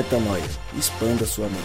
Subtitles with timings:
[0.00, 0.42] Metanoia.
[0.78, 1.60] Expanda sua mente.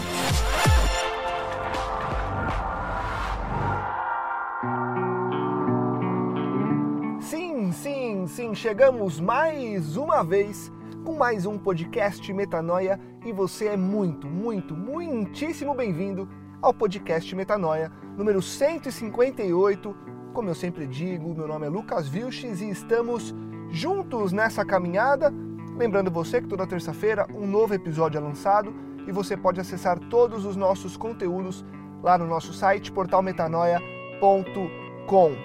[7.22, 10.70] Sim, sim, sim, chegamos mais uma vez
[11.02, 16.28] com mais um podcast Metanoia e você é muito, muito, muitíssimo bem-vindo
[16.60, 19.96] ao podcast Metanoia número 158.
[20.34, 23.34] Como eu sempre digo, meu nome é Lucas Vilches e estamos
[23.70, 25.32] juntos nessa caminhada
[25.76, 28.74] Lembrando você que toda terça-feira um novo episódio é lançado
[29.06, 31.62] e você pode acessar todos os nossos conteúdos
[32.02, 35.36] lá no nosso site portalmetanoia.com.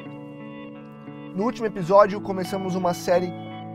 [1.36, 3.30] No último episódio começamos uma série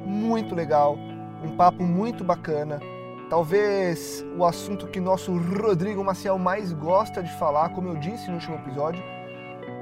[0.06, 0.96] muito legal,
[1.44, 2.80] um papo muito bacana.
[3.28, 8.34] Talvez o assunto que nosso Rodrigo Maciel mais gosta de falar, como eu disse no
[8.34, 9.02] último episódio,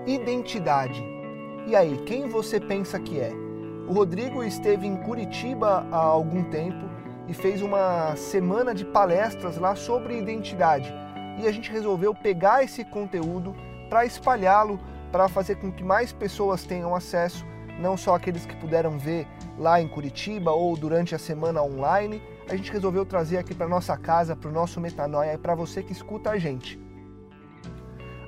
[0.06, 1.04] identidade.
[1.68, 3.43] E aí, quem você pensa que é?
[3.86, 6.88] O Rodrigo esteve em Curitiba há algum tempo
[7.28, 10.90] e fez uma semana de palestras lá sobre identidade.
[11.38, 13.54] E a gente resolveu pegar esse conteúdo
[13.90, 14.80] para espalhá-lo,
[15.12, 17.44] para fazer com que mais pessoas tenham acesso,
[17.78, 19.26] não só aqueles que puderam ver
[19.58, 22.22] lá em Curitiba ou durante a semana online.
[22.48, 25.82] A gente resolveu trazer aqui para nossa casa, para o nosso Metanoia e para você
[25.82, 26.80] que escuta a gente.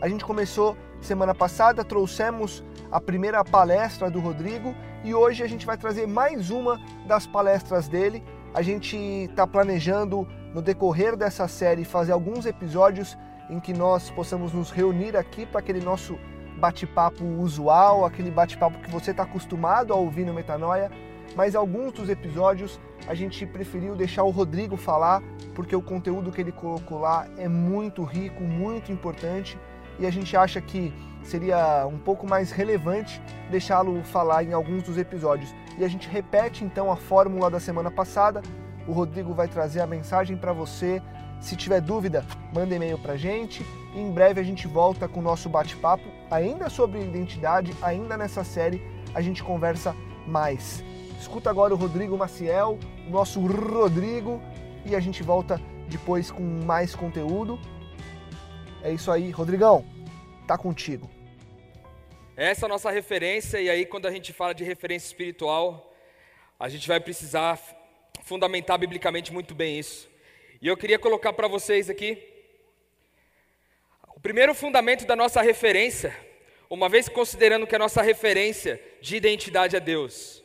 [0.03, 4.75] A gente começou semana passada, trouxemos a primeira palestra do Rodrigo
[5.07, 8.25] e hoje a gente vai trazer mais uma das palestras dele.
[8.53, 13.17] A gente está planejando no decorrer dessa série fazer alguns episódios
[13.49, 16.19] em que nós possamos nos reunir aqui para aquele nosso
[16.59, 20.91] bate-papo usual, aquele bate-papo que você está acostumado a ouvir no Metanoia.
[21.37, 25.23] Mas alguns dos episódios a gente preferiu deixar o Rodrigo falar,
[25.55, 29.57] porque o conteúdo que ele colocou lá é muito rico, muito importante
[30.01, 30.93] e a gente acha que
[31.27, 35.55] seria um pouco mais relevante deixá-lo falar em alguns dos episódios.
[35.79, 38.43] E a gente repete então a fórmula da semana passada.
[38.87, 41.03] O Rodrigo vai trazer a mensagem para você.
[41.41, 43.65] Se tiver dúvida, manda e-mail para a gente.
[43.95, 48.45] E em breve a gente volta com o nosso bate-papo, ainda sobre identidade, ainda nessa
[48.45, 48.83] série
[49.15, 49.95] a gente conversa
[50.27, 50.83] mais.
[51.19, 54.41] Escuta agora o Rodrigo Maciel, o nosso Rodrigo,
[54.85, 57.59] e a gente volta depois com mais conteúdo.
[58.83, 59.85] É isso aí, Rodrigão,
[60.47, 61.16] tá contigo.
[62.39, 65.91] Essa é a nossa referência, e aí, quando a gente fala de referência espiritual,
[66.61, 67.59] a gente vai precisar
[68.25, 70.07] fundamentar biblicamente muito bem isso.
[70.61, 72.23] E eu queria colocar para vocês aqui
[74.15, 76.15] o primeiro fundamento da nossa referência,
[76.69, 80.45] uma vez considerando que a nossa referência de identidade é Deus.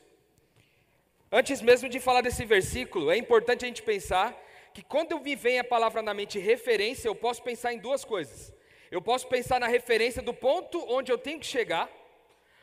[1.30, 4.34] Antes mesmo de falar desse versículo, é importante a gente pensar
[4.74, 8.54] que quando me vem a palavra na mente referência, eu posso pensar em duas coisas.
[8.92, 11.90] Eu posso pensar na referência do ponto onde eu tenho que chegar,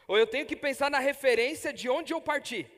[0.07, 2.71] ou eu tenho que pensar na referência de onde eu parti.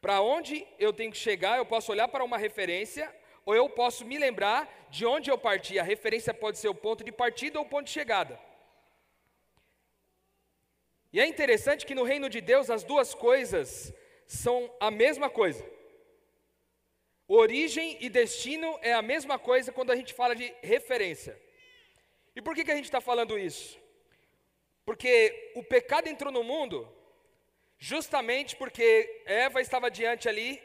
[0.00, 3.14] Para onde eu tenho que chegar, eu posso olhar para uma referência,
[3.46, 5.78] ou eu posso me lembrar de onde eu parti.
[5.78, 8.38] A referência pode ser o ponto de partida ou o ponto de chegada.
[11.12, 13.94] E é interessante que no reino de Deus as duas coisas
[14.26, 15.64] são a mesma coisa.
[17.28, 21.43] Origem e destino é a mesma coisa quando a gente fala de referência.
[22.34, 23.78] E por que, que a gente está falando isso?
[24.84, 26.90] Porque o pecado entrou no mundo
[27.78, 30.62] justamente porque Eva estava diante ali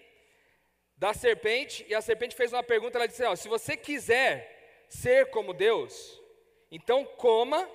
[0.97, 2.97] da serpente e a serpente fez uma pergunta.
[2.97, 6.19] Ela disse: Se você quiser ser como Deus,
[6.72, 7.69] então coma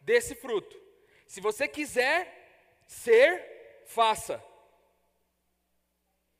[0.00, 0.80] desse fruto.
[1.26, 4.42] Se você quiser ser, faça.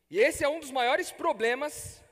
[0.09, 2.03] E esse é um dos maiores problemas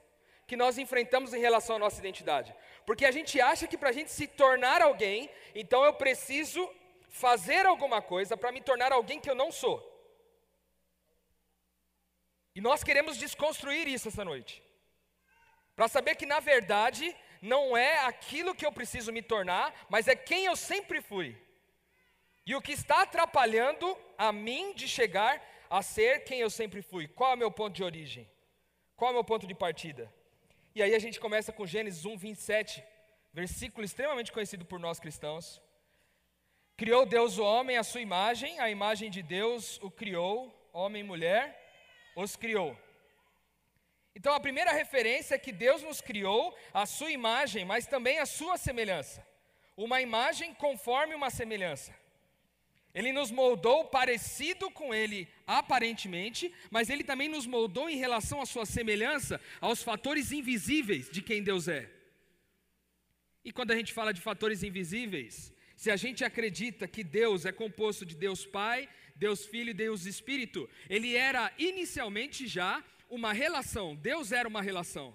[0.46, 2.54] que nós enfrentamos em relação à nossa identidade.
[2.86, 6.62] Porque a gente acha que para a gente se tornar alguém, então eu preciso
[7.08, 9.78] fazer alguma coisa para me tornar alguém que eu não sou.
[12.54, 14.62] E nós queremos desconstruir isso essa noite.
[15.74, 20.14] Para saber que na verdade não é aquilo que eu preciso me tornar, mas é
[20.14, 21.36] quem eu sempre fui.
[22.46, 27.08] E o que está atrapalhando a mim de chegar a ser quem eu sempre fui.
[27.08, 28.30] Qual é o meu ponto de origem?
[28.96, 30.12] Qual é o meu ponto de partida?
[30.76, 32.82] E aí a gente começa com Gênesis 1, 27,
[33.32, 35.62] versículo extremamente conhecido por nós cristãos.
[36.76, 41.06] Criou Deus o homem à sua imagem, a imagem de Deus o criou, homem e
[41.06, 41.44] mulher,
[42.16, 42.76] os criou.
[44.16, 48.26] Então a primeira referência é que Deus nos criou à sua imagem, mas também à
[48.26, 49.24] sua semelhança.
[49.76, 51.94] Uma imagem conforme uma semelhança.
[52.94, 58.46] Ele nos moldou parecido com Ele aparentemente, mas Ele também nos moldou em relação à
[58.46, 61.90] sua semelhança aos fatores invisíveis de quem Deus é.
[63.44, 67.52] E quando a gente fala de fatores invisíveis, se a gente acredita que Deus é
[67.52, 73.96] composto de Deus Pai, Deus Filho e Deus Espírito, Ele era inicialmente já uma relação.
[73.96, 75.14] Deus era uma relação.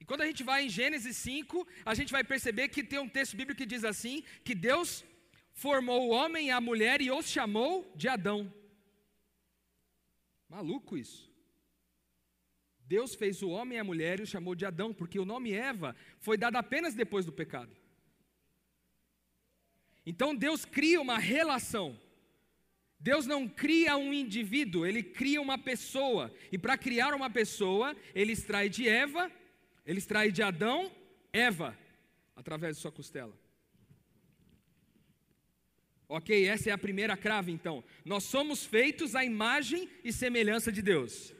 [0.00, 3.08] E quando a gente vai em Gênesis 5, a gente vai perceber que tem um
[3.08, 5.04] texto bíblico que diz assim: que Deus
[5.54, 8.52] formou o homem e a mulher e os chamou de Adão.
[10.48, 11.32] Maluco isso.
[12.86, 15.52] Deus fez o homem e a mulher e os chamou de Adão, porque o nome
[15.52, 17.74] Eva foi dado apenas depois do pecado.
[20.04, 21.98] Então Deus cria uma relação.
[23.00, 26.30] Deus não cria um indivíduo, ele cria uma pessoa.
[26.52, 29.30] E para criar uma pessoa, ele extrai de Eva
[29.84, 30.90] ele extrai de Adão
[31.32, 31.76] Eva,
[32.34, 33.36] através de sua costela.
[36.08, 37.82] Ok, essa é a primeira crave então.
[38.04, 41.34] Nós somos feitos à imagem e semelhança de Deus.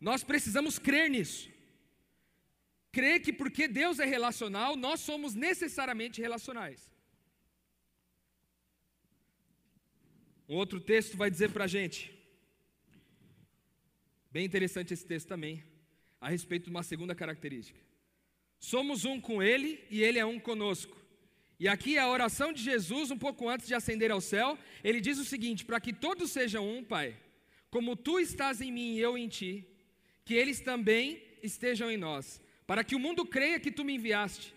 [0.00, 1.50] Nós precisamos crer nisso.
[2.92, 6.92] Crer que porque Deus é relacional, nós somos necessariamente relacionais.
[10.48, 12.12] Um outro texto vai dizer para a gente,
[14.30, 15.64] bem interessante esse texto também,
[16.20, 17.80] a respeito de uma segunda característica.
[18.58, 21.03] Somos um com Ele e Ele é um conosco.
[21.64, 24.58] E aqui a oração de Jesus, um pouco antes de ascender ao céu,
[24.88, 27.16] ele diz o seguinte: para que todos sejam um, Pai,
[27.70, 29.66] como tu estás em mim e eu em ti,
[30.26, 34.54] que eles também estejam em nós, para que o mundo creia que tu me enviaste.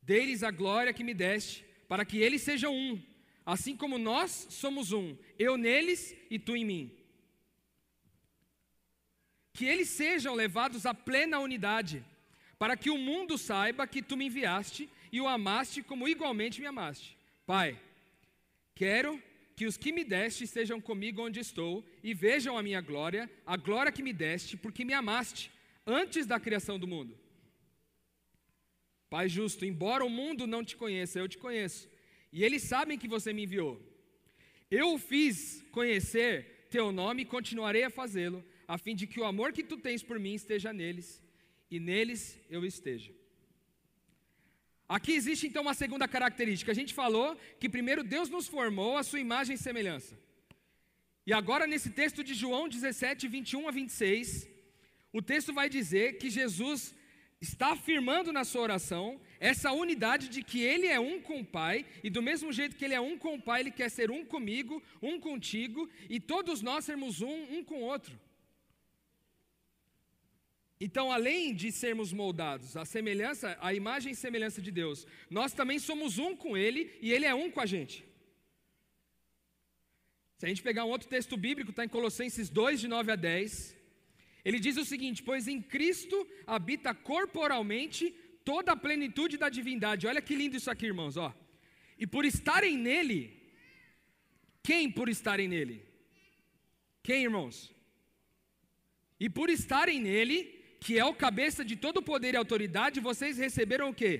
[0.00, 3.02] Deles a glória que me deste, para que eles sejam um,
[3.44, 6.96] assim como nós somos um, eu neles e tu em mim.
[9.52, 12.04] Que eles sejam levados à plena unidade
[12.62, 16.66] para que o mundo saiba que tu me enviaste e o amaste como igualmente me
[16.66, 17.16] amaste.
[17.46, 17.78] Pai,
[18.74, 19.22] quero
[19.54, 23.56] que os que me deste estejam comigo onde estou e vejam a minha glória, a
[23.56, 25.50] glória que me deste, porque me amaste
[25.86, 27.16] antes da criação do mundo.
[29.10, 31.86] Pai justo, embora o mundo não te conheça, eu te conheço,
[32.32, 33.78] e eles sabem que você me enviou.
[34.70, 39.52] Eu fiz conhecer teu nome e continuarei a fazê-lo, a fim de que o amor
[39.52, 41.22] que tu tens por mim esteja neles
[41.70, 43.12] e neles eu esteja.
[44.96, 46.70] Aqui existe então uma segunda característica.
[46.70, 47.28] A gente falou
[47.58, 50.14] que primeiro Deus nos formou a sua imagem e semelhança.
[51.26, 54.46] E agora, nesse texto de João 17, 21 a 26,
[55.10, 56.94] o texto vai dizer que Jesus
[57.40, 61.86] está afirmando na sua oração essa unidade de que Ele é um com o Pai,
[62.04, 64.22] e do mesmo jeito que Ele é um com o Pai, Ele quer ser um
[64.26, 68.14] comigo, um contigo, e todos nós sermos um, um com o outro.
[70.84, 75.78] Então, além de sermos moldados à semelhança, à imagem e semelhança de Deus, nós também
[75.78, 78.04] somos um com Ele e Ele é um com a gente.
[80.38, 83.14] Se a gente pegar um outro texto bíblico, está em Colossenses 2, de 9 a
[83.14, 83.76] 10,
[84.44, 88.10] ele diz o seguinte: Pois em Cristo habita corporalmente
[88.44, 90.08] toda a plenitude da divindade.
[90.08, 91.32] Olha que lindo isso aqui, irmãos, ó.
[91.96, 93.20] E por estarem nele,
[94.64, 95.86] quem por estarem nele?
[97.04, 97.72] Quem, irmãos?
[99.20, 103.86] E por estarem nele, que é o cabeça de todo poder e autoridade, vocês receberam
[103.90, 104.12] o quê?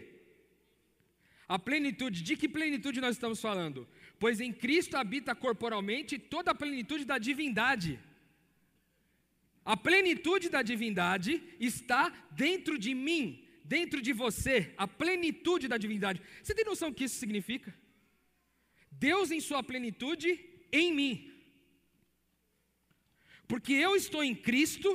[1.54, 2.22] A plenitude.
[2.28, 3.80] De que plenitude nós estamos falando?
[4.22, 7.92] Pois em Cristo habita corporalmente toda a plenitude da divindade.
[9.64, 11.32] A plenitude da divindade
[11.70, 12.02] está
[12.44, 13.24] dentro de mim,
[13.64, 16.22] dentro de você, a plenitude da divindade.
[16.42, 17.74] Você tem noção do que isso significa?
[19.08, 20.30] Deus em sua plenitude
[20.80, 21.14] em mim.
[23.46, 24.90] Porque eu estou em Cristo,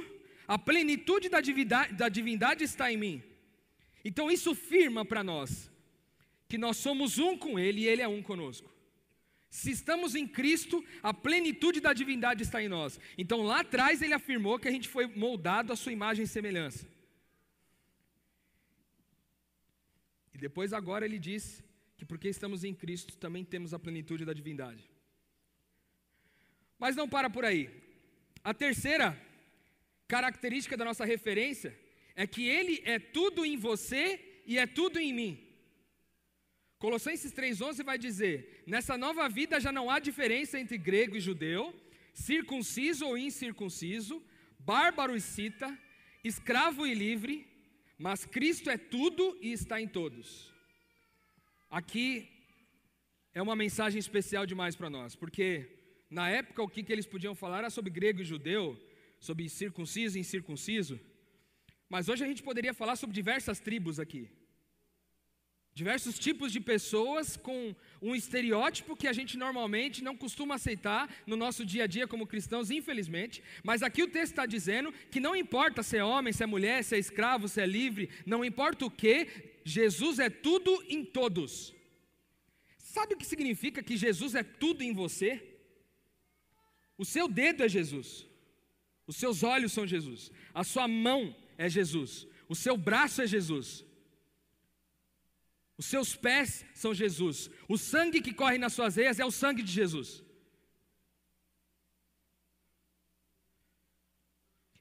[0.47, 3.23] a plenitude da divindade, da divindade está em mim.
[4.03, 5.69] Então isso firma para nós
[6.47, 8.71] que nós somos um com Ele e Ele é um conosco.
[9.49, 12.99] Se estamos em Cristo, a plenitude da divindade está em nós.
[13.17, 16.87] Então lá atrás ele afirmou que a gente foi moldado à sua imagem e semelhança.
[20.33, 21.63] E depois agora ele diz
[21.97, 24.89] que porque estamos em Cristo também temos a plenitude da divindade.
[26.77, 27.69] Mas não para por aí.
[28.43, 29.19] A terceira
[30.07, 31.77] característica da nossa referência
[32.15, 35.47] é que Ele é tudo em você e é tudo em mim.
[36.79, 41.75] Colossenses 3,11 vai dizer: Nessa nova vida já não há diferença entre grego e judeu,
[42.13, 44.23] circunciso ou incircunciso,
[44.59, 45.77] bárbaro e cita,
[46.23, 47.47] escravo e livre,
[47.97, 50.53] mas Cristo é tudo e está em todos.
[51.69, 52.29] Aqui
[53.33, 55.67] é uma mensagem especial demais para nós, porque
[56.09, 58.79] na época o que, que eles podiam falar era sobre grego e judeu,
[59.19, 60.99] sobre circunciso e incircunciso,
[61.89, 64.29] mas hoje a gente poderia falar sobre diversas tribos aqui.
[65.73, 71.37] Diversos tipos de pessoas com um estereótipo que a gente normalmente não costuma aceitar no
[71.37, 73.43] nosso dia a dia como cristãos, infelizmente.
[73.63, 76.83] Mas aqui o texto está dizendo que não importa se é homem, se é mulher,
[76.83, 79.27] se é escravo, se é livre, não importa o que,
[79.63, 81.75] Jesus é tudo em todos.
[82.79, 85.59] Sabe o que significa que Jesus é tudo em você?
[86.97, 88.26] O seu dedo é Jesus.
[89.07, 90.31] Os seus olhos são Jesus.
[90.53, 92.27] A sua mão é Jesus.
[92.49, 93.85] O seu braço é Jesus.
[95.77, 97.49] Os seus pés são Jesus.
[97.67, 100.23] O sangue que corre nas suas veias é o sangue de Jesus.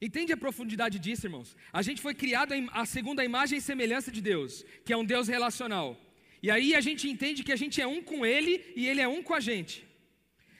[0.00, 1.56] Entende a profundidade disso, irmãos?
[1.73, 5.28] A gente foi criado a segunda imagem e semelhança de Deus, que é um Deus
[5.28, 5.99] relacional.
[6.42, 9.09] E aí a gente entende que a gente é um com Ele e Ele é
[9.09, 9.87] um com a gente.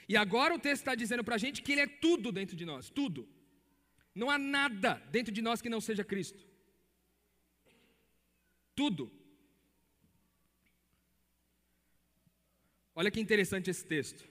[0.09, 2.65] E agora o texto está dizendo para a gente que Ele é tudo dentro de
[2.65, 3.29] nós, tudo.
[4.17, 6.43] Não há nada dentro de nós que não seja Cristo.
[8.75, 9.13] Tudo.
[12.95, 14.27] Olha que interessante esse texto.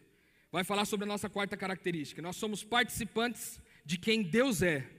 [0.51, 2.19] Vai falar sobre a nossa quarta característica.
[2.19, 4.89] Nós somos participantes de quem Deus é.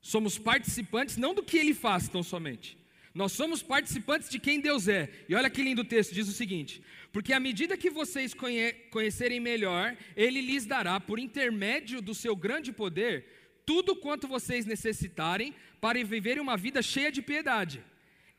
[0.00, 2.76] Somos participantes não do que Ele faz tão somente.
[3.14, 5.10] Nós somos participantes de quem Deus é.
[5.28, 8.72] E olha que lindo o texto, diz o seguinte: Porque à medida que vocês conhe
[8.90, 13.26] conhecerem melhor, Ele lhes dará, por intermédio do seu grande poder,
[13.66, 17.84] tudo quanto vocês necessitarem para viverem uma vida cheia de piedade.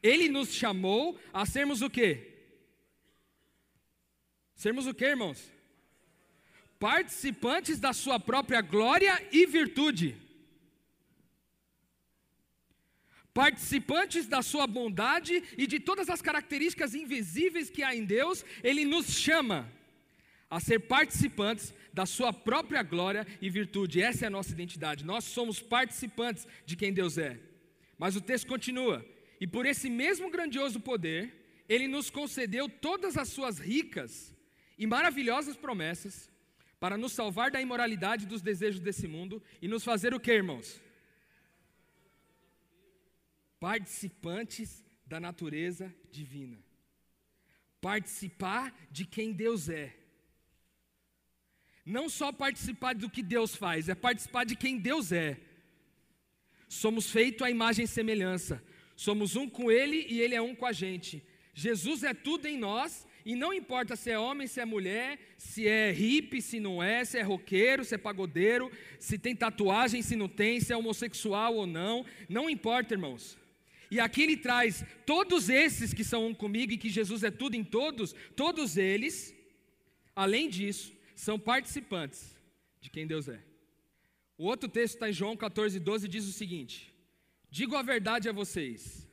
[0.02, 2.34] Ele nos chamou a sermos o quê?
[4.56, 5.52] Sermos o quê, irmãos?
[6.80, 10.18] Participantes da sua própria glória e virtude.
[13.34, 18.86] Participantes da sua bondade e de todas as características invisíveis que há em Deus, Ele
[18.86, 19.72] nos chama
[20.50, 24.02] a ser participantes da sua própria glória e virtude.
[24.02, 25.04] Essa é a nossa identidade.
[25.04, 27.40] Nós somos participantes de quem Deus é.
[27.98, 29.04] Mas o texto continua:
[29.42, 34.34] e por esse mesmo grandioso poder, Ele nos concedeu todas as suas ricas
[34.78, 36.30] e maravilhosas promessas
[36.80, 40.82] para nos salvar da imoralidade dos desejos desse mundo e nos fazer o que, irmãos?
[43.64, 46.62] Participantes da natureza divina.
[47.80, 49.96] Participar de quem Deus é.
[51.86, 55.40] Não só participar do que Deus faz, é participar de quem Deus é.
[56.68, 58.62] Somos feitos à imagem e semelhança.
[58.98, 61.26] Somos um com Ele e Ele é um com a gente.
[61.54, 65.70] Jesus é tudo em nós e não importa se é homem, se é mulher, se
[65.70, 70.18] é hippie, se não é, se é roqueiro, se é pagodeiro, se tem tatuagem, se
[70.18, 73.42] não tem, se é homossexual ou não, não importa, irmãos.
[73.94, 77.56] E aqui ele traz todos esses que são um comigo e que Jesus é tudo
[77.56, 79.36] em todos, todos eles,
[80.16, 82.36] além disso, são participantes
[82.82, 83.40] de quem Deus é.
[84.36, 86.92] O outro texto está em João 14, 12 diz o seguinte:
[87.52, 89.08] Digo a verdade a vocês,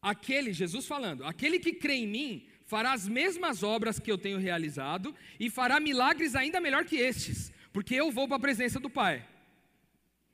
[0.00, 4.38] aquele, Jesus falando, aquele que crê em mim fará as mesmas obras que eu tenho
[4.38, 8.88] realizado e fará milagres ainda melhor que estes, porque eu vou para a presença do
[8.88, 9.33] Pai.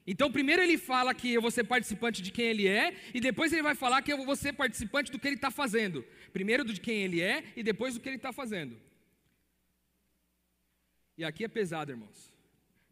[0.06, 3.52] Então, primeiro ele fala que eu vou ser participante de quem ele é, e depois
[3.52, 6.04] ele vai falar que eu vou ser participante do que ele está fazendo.
[6.32, 8.76] Primeiro de quem ele é, e depois do que ele está fazendo.
[11.16, 12.32] E aqui é pesado, irmãos.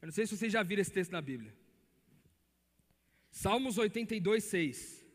[0.00, 1.55] Eu não sei se vocês já viram esse texto na Bíblia.
[3.31, 5.07] Salmos 82, 6.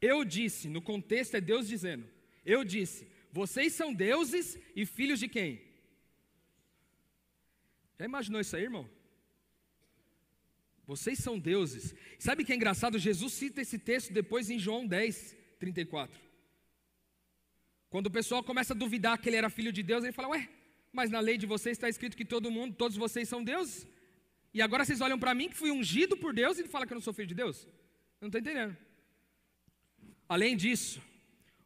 [0.00, 2.08] Eu disse, no contexto é Deus dizendo:
[2.44, 5.60] Eu disse, vocês são deuses e filhos de quem?
[7.98, 8.88] Já imaginou isso aí, irmão?
[10.88, 11.94] Vocês são deuses.
[12.18, 12.98] Sabe que é engraçado?
[12.98, 16.18] Jesus cita esse texto depois em João 10, 34.
[17.90, 20.48] Quando o pessoal começa a duvidar que ele era filho de Deus, ele fala: Ué,
[20.90, 23.86] mas na lei de vocês está escrito que todo mundo, todos vocês são deuses?
[24.54, 26.96] E agora vocês olham para mim que fui ungido por Deus e fala que eu
[26.96, 27.64] não sou filho de Deus?
[27.64, 28.74] Eu não estou entendendo.
[30.26, 31.02] Além disso,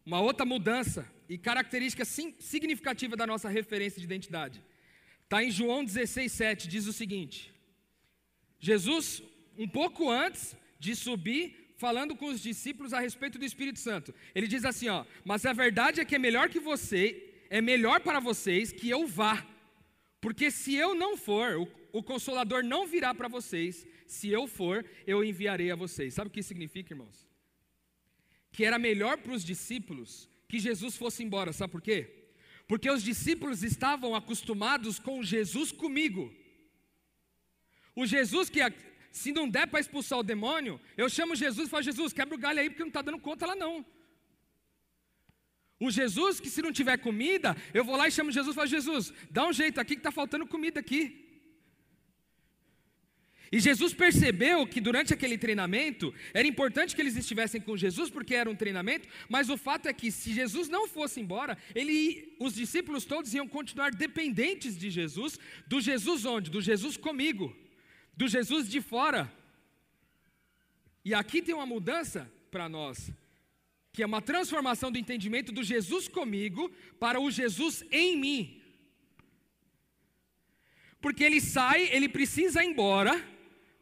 [0.05, 4.61] uma outra mudança e característica significativa da nossa referência de identidade
[5.23, 7.53] está em João 16, 7, diz o seguinte:
[8.63, 9.21] Jesus,
[9.59, 14.47] um pouco antes de subir, falando com os discípulos a respeito do Espírito Santo, ele
[14.47, 18.21] diz assim: ó, mas a verdade é que é melhor que você, é melhor para
[18.21, 19.45] vocês que eu vá,
[20.21, 24.87] porque se eu não for, o, o consolador não virá para vocês, se eu for,
[25.09, 26.15] eu enviarei a vocês.
[26.15, 27.29] Sabe o que isso significa, irmãos?
[28.53, 32.31] Que era melhor para os discípulos que Jesus fosse embora, sabe por quê?
[32.69, 36.33] Porque os discípulos estavam acostumados com Jesus comigo.
[37.95, 38.61] O Jesus que,
[39.11, 42.39] se não der para expulsar o demônio, eu chamo Jesus e falo: Jesus, quebra o
[42.39, 43.85] galho aí porque não está dando conta lá não.
[45.79, 48.69] O Jesus que, se não tiver comida, eu vou lá e chamo Jesus e falo:
[48.69, 51.19] Jesus, dá um jeito aqui que está faltando comida aqui.
[53.55, 58.35] E Jesus percebeu que durante aquele treinamento era importante que eles estivessem com Jesus porque
[58.35, 62.55] era um treinamento, mas o fato é que se Jesus não fosse embora, ele, os
[62.55, 66.51] discípulos todos iam continuar dependentes de Jesus, do Jesus onde?
[66.51, 67.55] Do Jesus comigo
[68.17, 69.33] do Jesus de fora.
[71.05, 73.11] E aqui tem uma mudança para nós,
[73.93, 78.63] que é uma transformação do entendimento do Jesus comigo para o Jesus em mim.
[81.01, 83.13] Porque ele sai, ele precisa ir embora,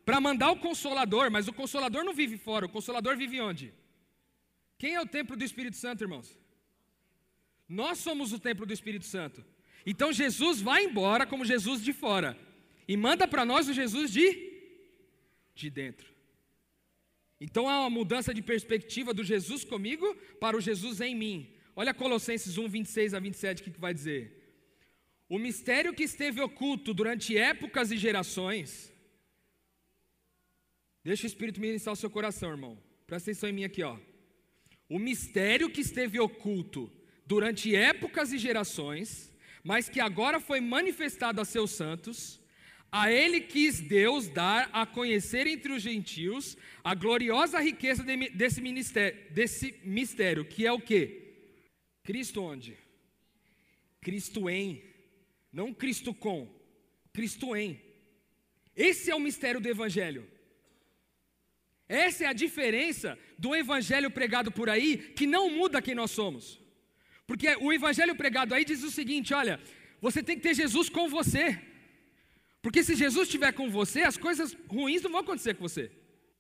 [0.05, 3.75] para mandar o consolador, mas o consolador não vive fora, o consolador vive onde?
[4.79, 6.37] Quem é o templo do Espírito Santo, irmãos?
[7.69, 9.45] Nós somos o templo do Espírito Santo.
[9.85, 12.37] Então Jesus vai embora como Jesus de fora
[12.87, 14.51] e manda para nós o Jesus de
[15.55, 16.09] de dentro.
[17.41, 21.55] Então há uma mudança de perspectiva do Jesus comigo para o Jesus em mim.
[21.75, 24.37] Olha Colossenses 1, 26 a 27, o que, que vai dizer?
[25.29, 28.93] O mistério que esteve oculto durante épocas e gerações.
[31.05, 32.79] Deixa o Espírito ministrar o seu coração, irmão.
[33.07, 33.97] Presta atenção em mim aqui, ó.
[34.89, 36.93] O mistério que esteve oculto
[37.25, 39.33] durante épocas e gerações,
[39.63, 42.40] mas que agora foi manifestado a seus santos,
[42.93, 48.05] a ele quis Deus dar a conhecer entre os gentios a gloriosa riqueza
[48.35, 51.35] desse, ministério, desse mistério, que é o que?
[52.03, 52.77] Cristo onde?
[54.01, 54.83] Cristo em,
[55.53, 56.49] não Cristo com,
[57.13, 57.81] Cristo em.
[58.75, 60.27] Esse é o mistério do Evangelho.
[61.89, 66.61] Essa é a diferença do Evangelho pregado por aí, que não muda quem nós somos.
[67.27, 69.61] Porque o Evangelho pregado aí diz o seguinte: olha,
[70.01, 71.70] você tem que ter Jesus com você.
[72.63, 75.91] Porque se Jesus estiver com você, as coisas ruins não vão acontecer com você.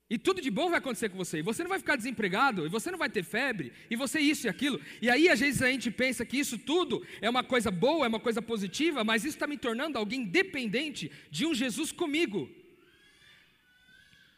[0.08, 1.38] E tudo de bom vai acontecer com você.
[1.38, 4.46] E você não vai ficar desempregado, e você não vai ter febre, e você isso
[4.46, 4.80] e aquilo.
[5.00, 8.08] E aí, às vezes, a gente pensa que isso tudo é uma coisa boa, é
[8.08, 12.50] uma coisa positiva, mas isso está me tornando alguém dependente de um Jesus comigo.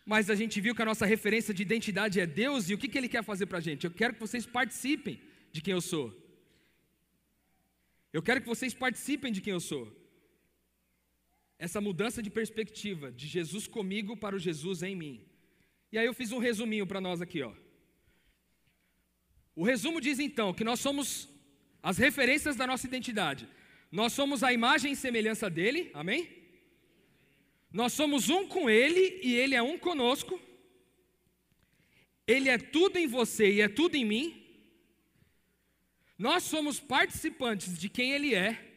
[0.04, 2.86] Mas a gente viu que a nossa referência de identidade é Deus, e o que,
[2.86, 3.86] que Ele quer fazer para a gente?
[3.86, 5.20] Eu quero que vocês participem
[5.50, 6.14] de quem eu sou.
[8.12, 10.01] Eu quero que vocês participem de quem eu sou
[11.64, 15.24] essa mudança de perspectiva de Jesus comigo para o Jesus em mim.
[15.92, 17.52] E aí eu fiz um resuminho para nós aqui, ó.
[19.54, 21.28] O resumo diz então que nós somos
[21.80, 23.48] as referências da nossa identidade.
[23.92, 26.28] Nós somos a imagem e semelhança dele, amém?
[27.72, 30.40] Nós somos um com ele e ele é um conosco.
[32.26, 34.44] Ele é tudo em você e é tudo em mim.
[36.18, 38.71] Nós somos participantes de quem ele é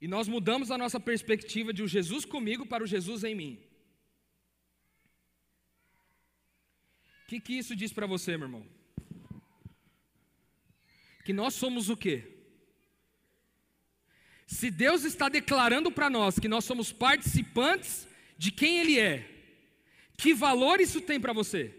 [0.00, 3.60] e nós mudamos a nossa perspectiva de o Jesus comigo para o Jesus em mim.
[7.24, 8.66] O que, que isso diz para você, meu irmão?
[11.24, 12.36] Que nós somos o quê?
[14.46, 18.08] Se Deus está declarando para nós que nós somos participantes
[18.38, 19.28] de quem Ele é,
[20.16, 21.74] que valor isso tem para você?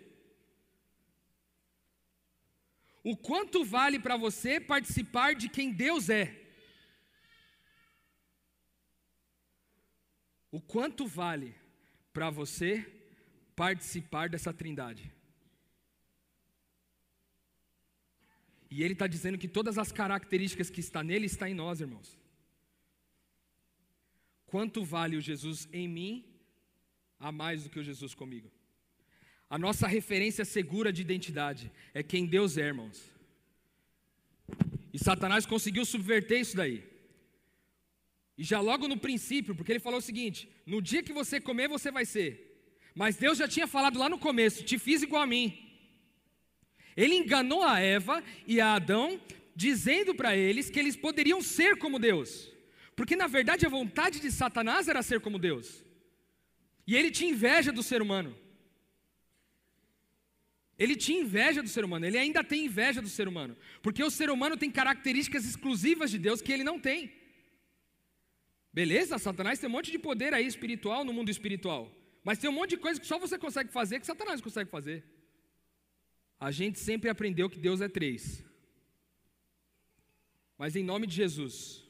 [3.03, 6.38] O quanto vale para você participar de quem Deus é?
[10.51, 11.55] O quanto vale
[12.12, 12.85] para você
[13.55, 15.12] participar dessa trindade?
[18.71, 22.17] E ele está dizendo que todas as características que está nele está em nós, irmãos.
[24.45, 26.25] Quanto vale o Jesus em mim
[27.19, 28.51] a mais do que o Jesus comigo?
[29.49, 33.12] A nossa referência segura de identidade é quem Deus é, irmãos.
[34.93, 36.88] E Satanás conseguiu subverter isso daí.
[38.39, 41.67] E já logo no princípio, porque ele falou o seguinte: no dia que você comer,
[41.67, 42.30] você vai ser.
[42.95, 45.45] Mas Deus já tinha falado lá no começo: te fiz igual a mim.
[46.95, 49.19] Ele enganou a Eva e a Adão,
[49.54, 52.49] dizendo para eles que eles poderiam ser como Deus.
[52.95, 55.84] Porque na verdade a vontade de Satanás era ser como Deus.
[56.88, 58.34] E ele tinha inveja do ser humano.
[60.78, 64.10] Ele tinha inveja do ser humano, ele ainda tem inveja do ser humano, porque o
[64.10, 67.18] ser humano tem características exclusivas de Deus que ele não tem.
[68.71, 69.17] Beleza?
[69.17, 71.91] Satanás tem um monte de poder aí espiritual no mundo espiritual.
[72.23, 75.03] Mas tem um monte de coisa que só você consegue fazer que Satanás consegue fazer.
[76.39, 78.43] A gente sempre aprendeu que Deus é três.
[80.58, 81.84] Mas em nome de Jesus,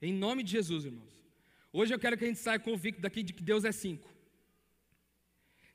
[0.00, 1.14] em nome de Jesus, irmãos,
[1.72, 4.08] hoje eu quero que a gente saia convicto daqui de que Deus é cinco.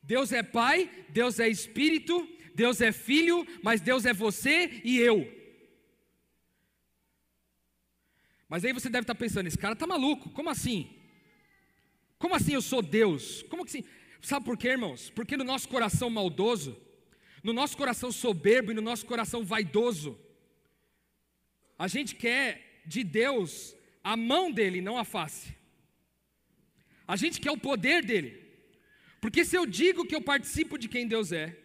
[0.04, 5.41] Deus é Pai, Deus é Espírito, Deus é Filho, mas Deus é você e eu.
[8.52, 10.90] Mas aí você deve estar pensando, esse cara está maluco, como assim?
[12.20, 13.44] Como assim eu sou Deus?
[13.44, 13.86] Como assim?
[14.22, 15.10] Sabe por quê, irmãos?
[15.10, 16.78] Porque no nosso coração maldoso,
[17.42, 20.20] no nosso coração soberbo e no nosso coração vaidoso,
[21.80, 25.56] a gente quer de Deus a mão dele, não a face.
[27.08, 28.38] A gente quer o poder dele.
[29.22, 31.58] Porque se eu digo que eu participo de quem Deus é,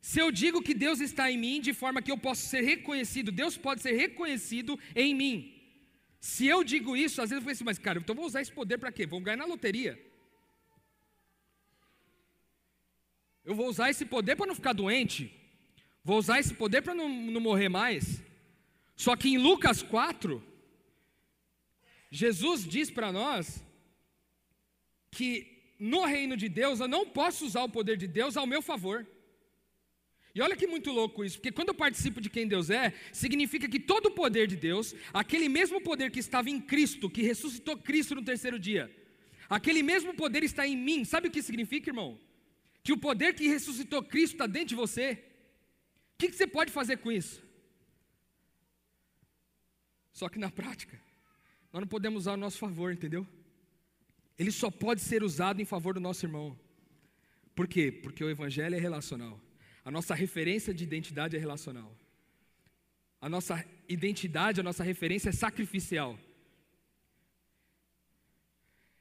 [0.00, 3.30] se eu digo que Deus está em mim de forma que eu posso ser reconhecido,
[3.30, 5.55] Deus pode ser reconhecido em mim.
[6.20, 8.52] Se eu digo isso, às vezes eu falo assim, mas cara, então vou usar esse
[8.52, 9.06] poder para quê?
[9.06, 10.00] Vamos ganhar na loteria.
[13.44, 15.32] Eu vou usar esse poder para não ficar doente.
[16.02, 18.20] Vou usar esse poder para não, não morrer mais.
[18.96, 20.42] Só que em Lucas 4,
[22.10, 23.62] Jesus diz para nós
[25.10, 28.62] que no reino de Deus eu não posso usar o poder de Deus ao meu
[28.62, 29.06] favor.
[30.36, 33.66] E olha que muito louco isso, porque quando eu participo de quem Deus é, significa
[33.66, 37.74] que todo o poder de Deus, aquele mesmo poder que estava em Cristo, que ressuscitou
[37.78, 38.94] Cristo no terceiro dia,
[39.48, 41.06] aquele mesmo poder está em mim.
[41.06, 42.20] Sabe o que significa, irmão?
[42.82, 45.24] Que o poder que ressuscitou Cristo está dentro de você.
[46.12, 47.42] O que, você pode fazer com isso?
[50.12, 51.00] Só que na prática,
[51.72, 53.26] nós não podemos usar ao nosso favor, entendeu?
[54.38, 56.54] Ele só pode ser usado em favor do nosso irmão.
[57.54, 57.90] Por quê?
[57.90, 59.45] Porque o Evangelho é relacional.
[59.86, 61.96] A nossa referência de identidade é relacional.
[63.20, 66.18] A nossa identidade, a nossa referência é sacrificial.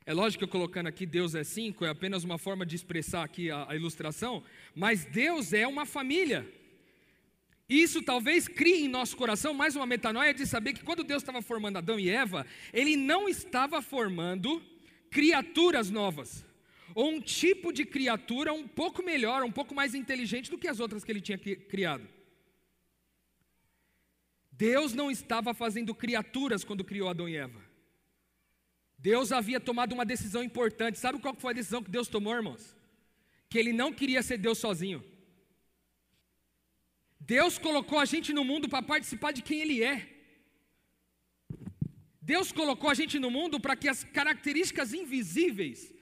[0.05, 3.23] É lógico que eu colocando aqui Deus é cinco, é apenas uma forma de expressar
[3.23, 4.43] aqui a, a ilustração,
[4.75, 6.47] mas Deus é uma família.
[7.67, 11.41] Isso talvez crie em nosso coração mais uma metanoia de saber que quando Deus estava
[11.41, 14.61] formando Adão e Eva, Ele não estava formando
[15.09, 16.45] criaturas novas
[16.95, 20.79] ou um tipo de criatura um pouco melhor, um pouco mais inteligente do que as
[20.79, 22.07] outras que ele tinha criado.
[24.49, 27.61] Deus não estava fazendo criaturas quando criou Adão e Eva.
[28.97, 30.97] Deus havia tomado uma decisão importante.
[30.97, 32.73] Sabe qual foi a decisão que Deus tomou, irmãos?
[33.49, 35.03] Que ele não queria ser Deus sozinho.
[37.19, 39.97] Deus colocou a gente no mundo para participar de quem Ele é.
[42.21, 45.94] Deus colocou a gente no mundo para que as características invisíveis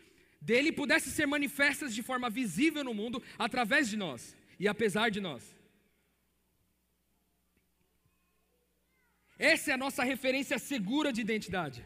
[0.50, 5.22] dele pudesse ser manifestas de forma visível no mundo através de nós e apesar de
[5.22, 5.44] nós.
[9.38, 11.80] Essa é a nossa referência segura de identidade.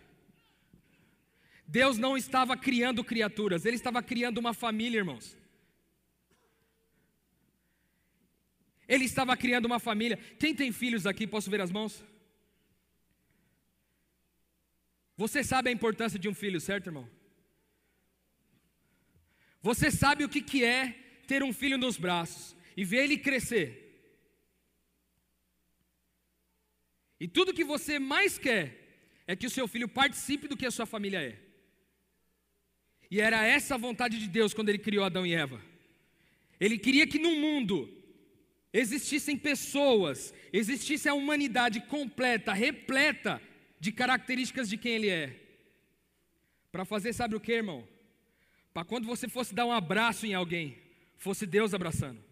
[1.80, 5.38] Deus não estava criando criaturas, Ele estava criando uma família, irmãos.
[8.88, 10.18] Ele estava criando uma família.
[10.40, 12.04] Quem tem filhos aqui, posso ver as mãos?
[15.18, 17.17] Você sabe a importância de um filho, certo, irmão?
[19.68, 20.96] Você sabe o que, que é
[21.28, 23.68] ter um filho nos braços e ver ele crescer.
[27.20, 28.66] E tudo que você mais quer
[29.28, 31.38] é que o seu filho participe do que a sua família é.
[33.12, 35.62] E era essa a vontade de Deus quando ele criou Adão e Eva.
[36.62, 37.94] Ele queria que no mundo
[38.72, 43.42] existissem pessoas, existisse a humanidade completa, repleta
[43.82, 45.38] de características de quem ele é.
[46.72, 47.97] Para fazer, sabe o que, irmão?
[48.78, 50.78] Para quando você fosse dar um abraço em alguém,
[51.16, 52.24] fosse Deus abraçando.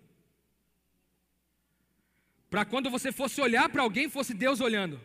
[2.52, 5.02] Para quando você fosse olhar para alguém, fosse Deus olhando.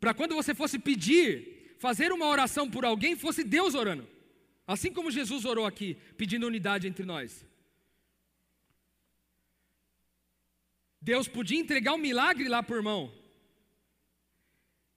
[0.00, 4.08] Para quando você fosse pedir, fazer uma oração por alguém, fosse Deus orando.
[4.66, 7.44] Assim como Jesus orou aqui, pedindo unidade entre nós.
[11.02, 13.12] Deus podia entregar um milagre lá por irmão,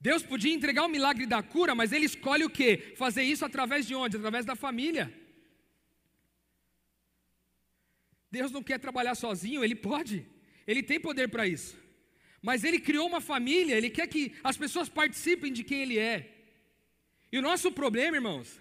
[0.06, 2.92] Deus podia entregar o milagre da cura, mas ele escolhe o quê?
[2.94, 4.18] Fazer isso através de onde?
[4.18, 5.06] Através da família.
[8.30, 10.16] Deus não quer trabalhar sozinho, ele pode.
[10.66, 11.74] Ele tem poder para isso.
[12.42, 16.16] Mas ele criou uma família, ele quer que as pessoas participem de quem ele é.
[17.32, 18.60] E o nosso problema, irmãos,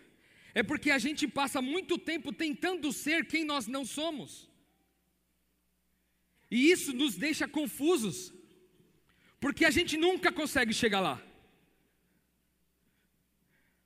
[0.54, 4.50] é porque a gente passa muito tempo tentando ser quem nós não somos.
[6.50, 8.34] E isso nos deixa confusos,
[9.42, 11.33] porque a gente nunca consegue chegar lá.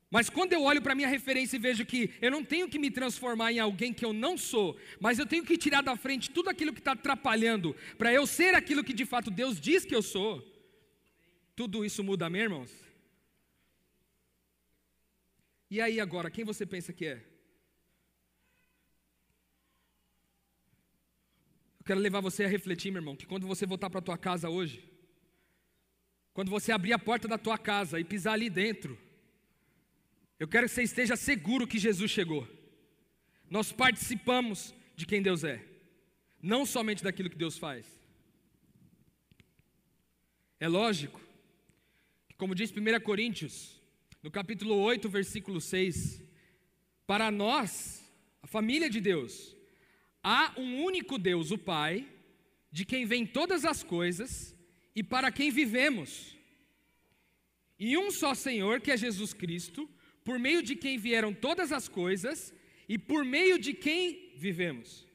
[0.10, 2.90] Mas quando eu olho para minha referência e vejo que eu não tenho que me
[2.90, 6.50] transformar em alguém que eu não sou, mas eu tenho que tirar da frente tudo
[6.50, 10.02] aquilo que está atrapalhando para eu ser aquilo que de fato Deus diz que eu
[10.02, 10.42] sou,
[11.56, 12.72] tudo isso muda, amém, irmãos?
[15.70, 17.26] E aí agora, quem você pensa que é?
[21.80, 24.50] Eu quero levar você a refletir, meu irmão, que quando você voltar para tua casa
[24.50, 24.90] hoje,
[26.34, 28.98] quando você abrir a porta da tua casa e pisar ali dentro,
[30.40, 32.48] eu quero que você esteja seguro que Jesus chegou.
[33.50, 35.64] Nós participamos de quem Deus é,
[36.42, 37.86] não somente daquilo que Deus faz.
[40.60, 41.20] É lógico
[42.28, 43.82] que, como diz 1 Coríntios,
[44.22, 46.22] no capítulo 8, versículo 6,
[47.06, 48.04] para nós,
[48.42, 49.56] a família de Deus,
[50.24, 52.08] há um único Deus, o Pai,
[52.72, 54.56] de quem vêm todas as coisas
[54.96, 56.36] e para quem vivemos,
[57.80, 59.88] e um só Senhor, que é Jesus Cristo,
[60.28, 62.54] por meio de quem vieram todas as coisas
[62.94, 64.02] e por meio de quem
[64.46, 65.08] vivemos.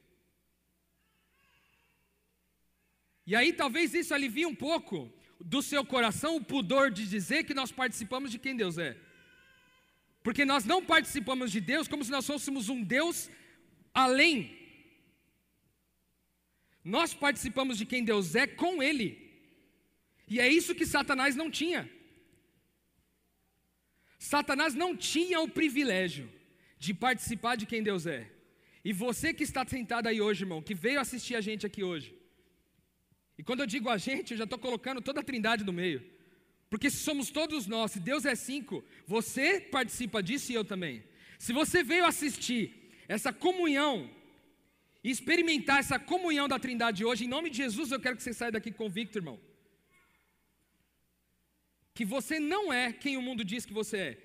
[3.29, 4.97] E aí talvez isso alivie um pouco
[5.39, 8.91] do seu coração o pudor de dizer que nós participamos de quem Deus é.
[10.23, 13.29] Porque nós não participamos de Deus como se nós fôssemos um Deus
[14.05, 14.37] além.
[16.83, 19.09] Nós participamos de quem Deus é com Ele.
[20.27, 21.87] E é isso que Satanás não tinha.
[24.23, 26.31] Satanás não tinha o privilégio
[26.79, 28.31] de participar de quem Deus é.
[28.83, 32.15] E você que está sentado aí hoje, irmão, que veio assistir a gente aqui hoje.
[33.37, 36.01] E quando eu digo a gente, eu já estou colocando toda a trindade no meio.
[36.69, 41.03] Porque se somos todos nós, se Deus é cinco, você participa disso e eu também.
[41.37, 42.63] Se você veio assistir
[43.09, 44.09] essa comunhão
[45.03, 48.33] e experimentar essa comunhão da trindade hoje, em nome de Jesus, eu quero que você
[48.33, 49.37] saia daqui convicto, irmão.
[51.93, 54.17] Que você não é quem o mundo diz que você é.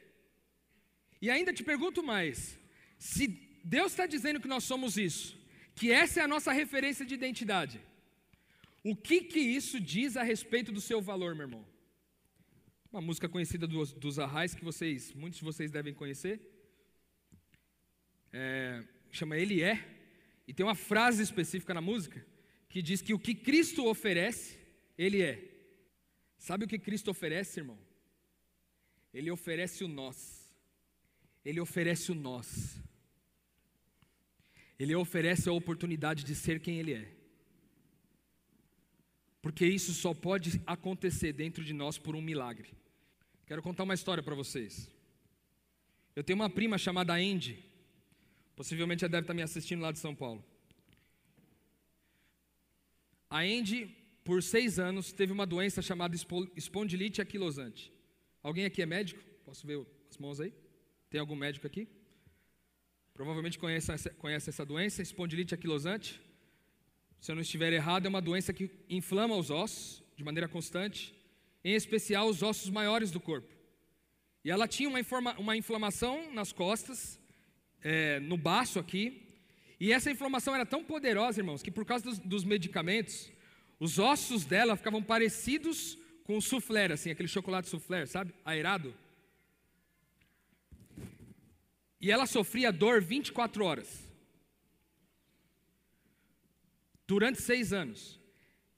[1.20, 2.58] E ainda te pergunto mais:
[2.98, 3.26] se
[3.64, 5.36] Deus está dizendo que nós somos isso,
[5.74, 7.80] que essa é a nossa referência de identidade,
[8.82, 11.66] o que que isso diz a respeito do seu valor, meu irmão?
[12.90, 16.40] Uma música conhecida dos, dos Arrais que vocês, muitos de vocês devem conhecer,
[18.32, 19.84] é, chama Ele é,
[20.46, 22.24] e tem uma frase específica na música
[22.68, 24.58] que diz que o que Cristo oferece,
[24.96, 25.57] Ele é.
[26.38, 27.78] Sabe o que Cristo oferece, irmão?
[29.12, 30.48] Ele oferece o nós.
[31.44, 32.78] Ele oferece o nós.
[34.78, 37.12] Ele oferece a oportunidade de ser quem Ele é.
[39.42, 42.70] Porque isso só pode acontecer dentro de nós por um milagre.
[43.46, 44.90] Quero contar uma história para vocês.
[46.14, 47.64] Eu tenho uma prima chamada Andy.
[48.54, 50.44] Possivelmente ela deve estar me assistindo lá de São Paulo.
[53.30, 53.96] A Andy,
[54.28, 56.14] por seis anos, teve uma doença chamada
[56.54, 57.90] espondilite aquilosante.
[58.42, 59.22] Alguém aqui é médico?
[59.42, 59.78] Posso ver
[60.10, 60.52] as mãos aí?
[61.08, 61.88] Tem algum médico aqui?
[63.14, 66.20] Provavelmente conhece essa, conhece essa doença, espondilite aquilosante.
[67.18, 71.14] Se eu não estiver errado, é uma doença que inflama os ossos de maneira constante,
[71.64, 73.48] em especial os ossos maiores do corpo.
[74.44, 77.18] E ela tinha uma, informa, uma inflamação nas costas,
[77.80, 79.22] é, no baço aqui,
[79.80, 83.32] e essa inflamação era tão poderosa, irmãos, que por causa dos, dos medicamentos,
[83.80, 88.34] os ossos dela ficavam parecidos com o soufflé, assim, aquele chocolate soufflé, sabe?
[88.44, 88.94] Aerado.
[92.00, 94.08] E ela sofria dor 24 horas.
[97.06, 98.20] Durante seis anos.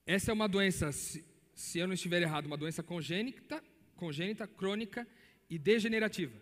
[0.06, 3.62] Essa é uma doença, se, se eu não estiver errado, uma doença congênita,
[3.96, 5.06] congênita, crônica
[5.48, 6.36] e degenerativa.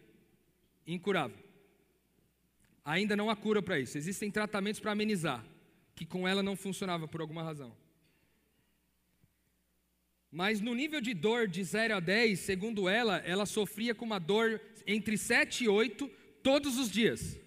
[0.87, 1.38] Incurável.
[2.85, 3.99] Ainda não há cura para isso.
[3.99, 5.44] Existem tratamentos para amenizar,
[5.94, 7.75] que com ela não funcionava por alguma razão.
[10.30, 14.18] Mas no nível de dor de 0 a 10, segundo ela, ela sofria com uma
[14.18, 16.08] dor entre 7 e 8
[16.42, 17.38] todos os dias.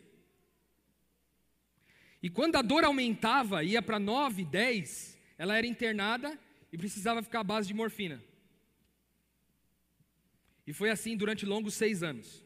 [2.23, 6.39] E quando a dor aumentava, ia para 9, 10, ela era internada
[6.71, 8.23] e precisava ficar à base de morfina.
[10.65, 12.43] E foi assim durante longos seis anos.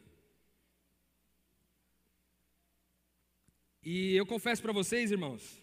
[3.82, 5.62] E eu confesso para vocês, irmãos,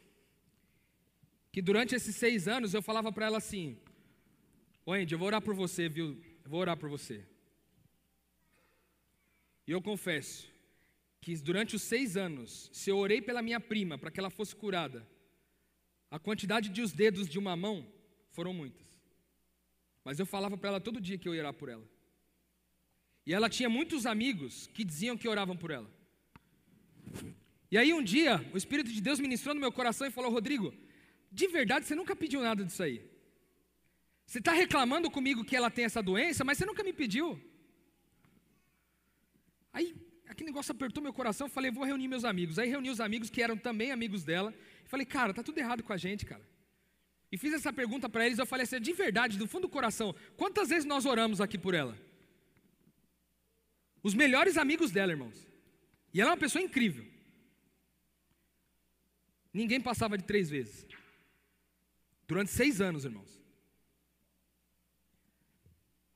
[1.51, 3.77] que durante esses seis anos eu falava para ela assim:
[4.85, 6.21] Ô Andy, eu vou orar por você, viu?
[6.43, 7.25] Eu vou orar por você.
[9.65, 10.51] E eu confesso
[11.21, 14.53] que durante os seis anos, se eu orei pela minha prima para que ela fosse
[14.53, 15.07] curada,
[16.11, 17.87] a quantidade de os dedos de uma mão
[18.31, 18.85] foram muitas.
[20.03, 21.87] Mas eu falava para ela todo dia que eu ia orar por ela.
[23.25, 25.89] E ela tinha muitos amigos que diziam que oravam por ela.
[27.71, 30.73] E aí um dia, o Espírito de Deus ministrou no meu coração e falou: Rodrigo,
[31.31, 33.12] de verdade você nunca pediu nada disso aí.
[34.25, 37.39] Você está reclamando comigo que ela tem essa doença, mas você nunca me pediu.
[39.71, 39.95] Aí
[40.27, 42.57] aquele negócio apertou meu coração, eu falei, vou reunir meus amigos.
[42.57, 44.53] Aí reuni os amigos que eram também amigos dela.
[44.85, 46.43] E falei, cara, tá tudo errado com a gente, cara.
[47.31, 50.15] E fiz essa pergunta para eles, eu falei assim, de verdade, do fundo do coração,
[50.37, 51.97] quantas vezes nós oramos aqui por ela?
[54.03, 55.47] Os melhores amigos dela, irmãos.
[56.13, 57.05] E ela é uma pessoa incrível.
[59.51, 60.85] Ninguém passava de três vezes.
[62.27, 63.42] Durante seis anos, irmãos.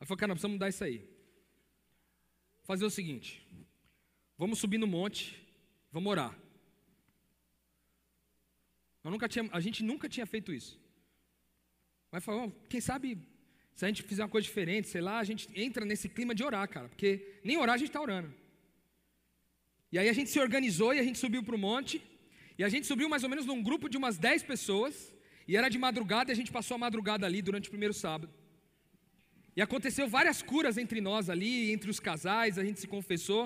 [0.08, 1.06] Aí falou, cara, nós precisamos mudar isso aí.
[2.64, 3.46] Fazer o seguinte:
[4.38, 5.38] Vamos subir no monte,
[5.92, 6.34] vamos orar.
[9.30, 10.80] Tinha, a gente nunca tinha feito isso.
[12.12, 13.18] Mas falou, quem sabe,
[13.74, 16.44] se a gente fizer uma coisa diferente, sei lá, a gente entra nesse clima de
[16.44, 18.34] orar, cara, porque nem orar a gente está orando.
[19.92, 22.02] E aí a gente se organizou e a gente subiu para o monte,
[22.58, 25.14] e a gente subiu mais ou menos num grupo de umas 10 pessoas,
[25.48, 28.32] e era de madrugada e a gente passou a madrugada ali durante o primeiro sábado.
[29.58, 33.44] E aconteceu várias curas entre nós ali, entre os casais, a gente se confessou.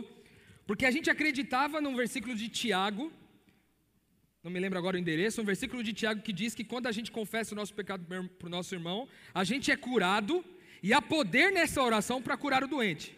[0.68, 3.10] Porque a gente acreditava num versículo de Tiago,
[4.44, 6.92] não me lembro agora o endereço, um versículo de Tiago que diz que quando a
[6.92, 10.44] gente confessa o nosso pecado para o nosso irmão, a gente é curado
[10.84, 13.16] e há poder nessa oração para curar o doente.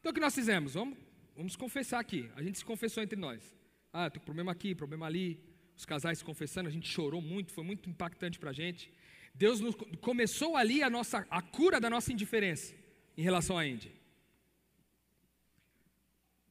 [0.00, 0.74] Então o que nós fizemos?
[0.74, 0.98] Vamos,
[1.34, 2.28] vamos confessar aqui.
[2.36, 3.56] A gente se confessou entre nós.
[3.90, 5.40] Ah, tem problema aqui, problema ali.
[5.74, 8.92] Os casais se confessando, a gente chorou muito, foi muito impactante para a gente.
[9.34, 12.74] Deus nos, começou ali a, nossa, a cura da nossa indiferença
[13.16, 13.92] em relação à Índia.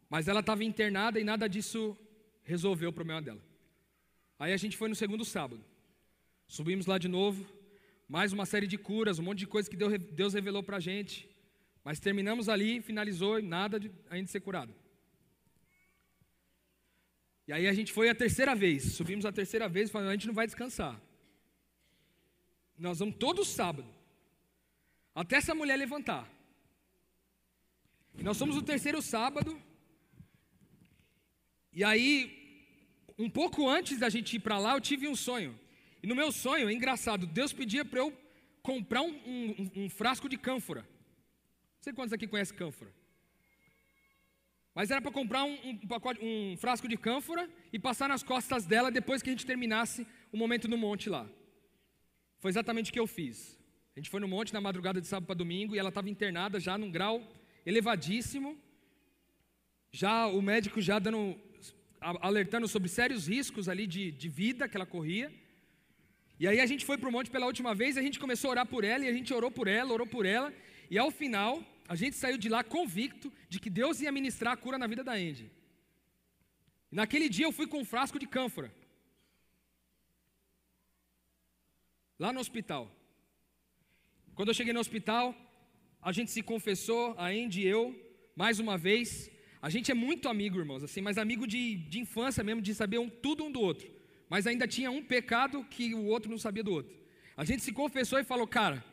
[0.09, 1.95] Mas ela estava internada e nada disso
[2.43, 3.41] resolveu o problema dela.
[4.39, 5.63] Aí a gente foi no segundo sábado.
[6.47, 7.45] Subimos lá de novo,
[8.07, 11.29] mais uma série de curas, um monte de coisas que Deus revelou para a gente.
[11.83, 14.73] Mas terminamos ali, finalizou e nada de ainda ser curado.
[17.47, 20.13] E aí a gente foi a terceira vez, subimos a terceira vez e falamos, a
[20.13, 20.99] gente não vai descansar.
[22.79, 23.93] Nós vamos todo sábado,
[25.13, 26.27] até essa mulher levantar.
[28.17, 29.61] E nós somos o terceiro sábado,
[31.73, 32.65] e aí,
[33.17, 35.59] um pouco antes da gente ir para lá, eu tive um sonho.
[36.01, 38.17] E no meu sonho, é engraçado, Deus pedia para eu
[38.61, 40.81] comprar um, um, um frasco de cânfora.
[40.81, 42.91] Não sei quantos aqui conhecem cânfora.
[44.73, 48.65] Mas era para comprar um, um, pacote, um frasco de cânfora e passar nas costas
[48.65, 51.29] dela depois que a gente terminasse o momento no monte lá.
[52.39, 53.58] Foi exatamente o que eu fiz.
[53.95, 56.60] A gente foi no monte na madrugada de sábado para domingo e ela estava internada
[56.60, 57.21] já num grau
[57.65, 58.58] elevadíssimo.
[59.91, 61.38] Já o médico já dando,
[61.99, 65.32] alertando sobre sérios riscos ali de, de vida que ela corria.
[66.39, 68.52] E aí a gente foi para o monte pela última vez, a gente começou a
[68.52, 70.54] orar por ela e a gente orou por ela, orou por ela.
[70.89, 74.58] E ao final, a gente saiu de lá convicto de que Deus ia ministrar a
[74.58, 75.52] cura na vida da Andy.
[76.91, 78.71] E naquele dia eu fui com um frasco de cânfora.
[82.19, 82.91] Lá no hospital.
[84.36, 85.34] Quando eu cheguei no hospital,
[86.01, 87.95] a gente se confessou, a Andy e eu,
[88.36, 89.32] mais uma vez.
[89.62, 92.99] A gente é muito amigo, irmãos, assim, mas amigo de, de infância mesmo, de saber
[92.99, 93.89] um, tudo um do outro.
[94.29, 96.93] Mas ainda tinha um pecado que o outro não sabia do outro.
[97.38, 98.84] A gente se confessou e falou, cara,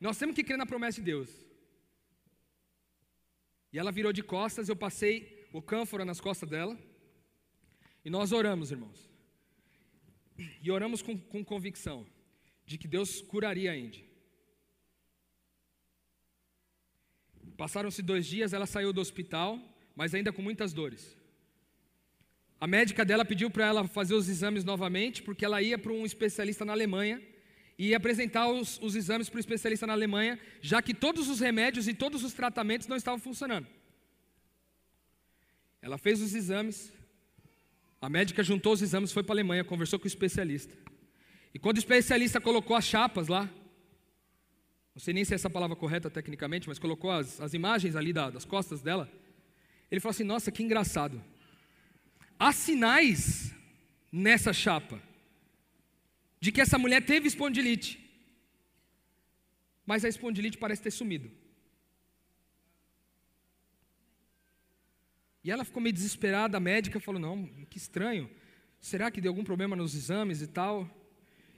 [0.00, 1.28] nós temos que crer na promessa de Deus.
[3.72, 6.78] E ela virou de costas, eu passei o cânfora nas costas dela.
[8.04, 9.10] E nós oramos, irmãos.
[10.62, 12.06] E oramos com, com convicção
[12.66, 14.04] de que Deus curaria a Indy.
[17.56, 19.58] Passaram-se dois dias, ela saiu do hospital,
[19.94, 21.16] mas ainda com muitas dores.
[22.60, 26.04] A médica dela pediu para ela fazer os exames novamente, porque ela ia para um
[26.04, 27.22] especialista na Alemanha
[27.78, 31.86] e apresentar os, os exames para o especialista na Alemanha, já que todos os remédios
[31.86, 33.66] e todos os tratamentos não estavam funcionando.
[35.80, 36.92] Ela fez os exames,
[38.00, 40.74] a médica juntou os exames, foi para a Alemanha, conversou com o especialista.
[41.56, 43.50] E quando o especialista colocou as chapas lá,
[44.94, 48.12] não sei nem se é essa palavra correta tecnicamente, mas colocou as, as imagens ali
[48.12, 49.10] da, das costas dela,
[49.90, 51.24] ele falou assim: Nossa, que engraçado.
[52.38, 53.54] Há sinais
[54.12, 55.00] nessa chapa
[56.38, 58.06] de que essa mulher teve espondilite.
[59.86, 61.30] Mas a espondilite parece ter sumido.
[65.42, 68.30] E ela ficou meio desesperada, a médica falou: Não, que estranho.
[68.78, 71.05] Será que deu algum problema nos exames e tal?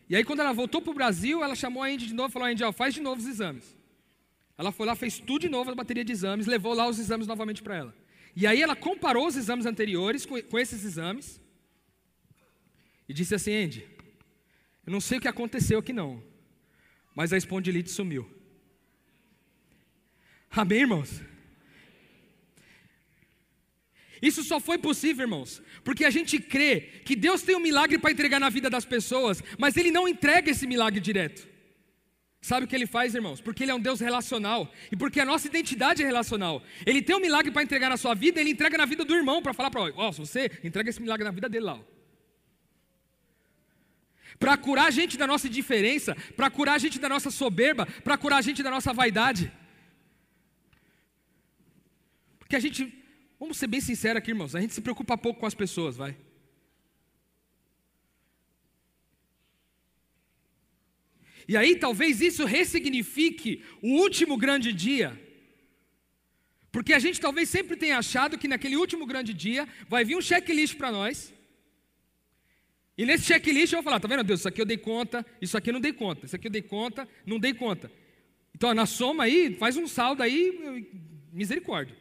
[0.09, 2.33] E aí, quando ela voltou para o Brasil, ela chamou a Indy de novo e
[2.33, 3.77] falou: Indy, ó, faz de novo os exames.
[4.57, 7.27] Ela foi lá, fez tudo de novo a bateria de exames, levou lá os exames
[7.27, 7.95] novamente para ela.
[8.35, 11.41] E aí ela comparou os exames anteriores com, com esses exames
[13.09, 13.87] e disse assim: Andy,
[14.87, 16.23] eu não sei o que aconteceu aqui não,
[17.15, 18.29] mas a espondilite sumiu.
[20.51, 21.21] Amém, irmãos?
[24.21, 28.11] Isso só foi possível, irmãos, porque a gente crê que Deus tem um milagre para
[28.11, 31.47] entregar na vida das pessoas, mas Ele não entrega esse milagre direto.
[32.41, 33.41] Sabe o que Ele faz, irmãos?
[33.41, 36.63] Porque Ele é um Deus relacional e porque a nossa identidade é relacional.
[36.87, 39.43] Ele tem um milagre para entregar na sua vida, Ele entrega na vida do irmão
[39.43, 41.81] para falar para Ó, oh, você entrega esse milagre na vida dele lá.
[44.39, 48.17] Para curar a gente da nossa indiferença, para curar a gente da nossa soberba, para
[48.17, 49.51] curar a gente da nossa vaidade.
[52.39, 52.98] Porque a gente,
[53.39, 56.17] vamos ser bem sinceros aqui, irmãos, a gente se preocupa pouco com as pessoas, vai.
[61.47, 65.19] E aí talvez isso ressignifique o último grande dia.
[66.71, 70.21] Porque a gente talvez sempre tenha achado que naquele último grande dia vai vir um
[70.21, 71.33] checklist para nós
[72.99, 75.57] e nesse checklist eu vou falar, tá vendo, Deus, isso aqui eu dei conta, isso
[75.57, 77.93] aqui eu não dei conta, isso aqui eu dei conta, não dei conta.
[78.53, 80.85] Então, na soma aí, faz um saldo aí,
[81.33, 81.97] misericórdia.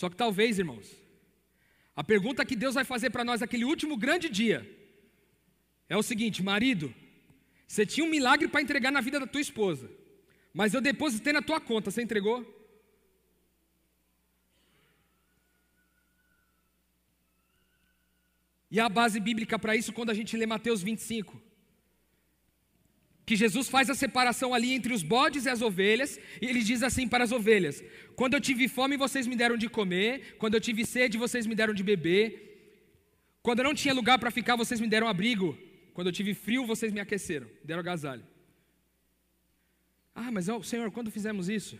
[0.00, 0.88] Só que talvez, irmãos,
[1.96, 4.58] a pergunta que Deus vai fazer para nós naquele último grande dia
[5.88, 6.94] é o seguinte: marido,
[7.66, 9.90] você tinha um milagre para entregar na vida da tua esposa,
[10.54, 12.38] mas eu depositei na tua conta, você entregou?
[18.70, 21.42] E a base bíblica para isso quando a gente lê Mateus 25.
[23.28, 26.82] Que Jesus faz a separação ali entre os bodes e as ovelhas, e ele diz
[26.82, 27.84] assim para as ovelhas:
[28.16, 31.54] Quando eu tive fome, vocês me deram de comer, quando eu tive sede, vocês me
[31.54, 32.26] deram de beber,
[33.42, 35.58] quando eu não tinha lugar para ficar, vocês me deram abrigo,
[35.92, 38.26] quando eu tive frio, vocês me aqueceram, deram agasalho.
[40.14, 41.78] Ah, mas oh, Senhor, quando fizemos isso?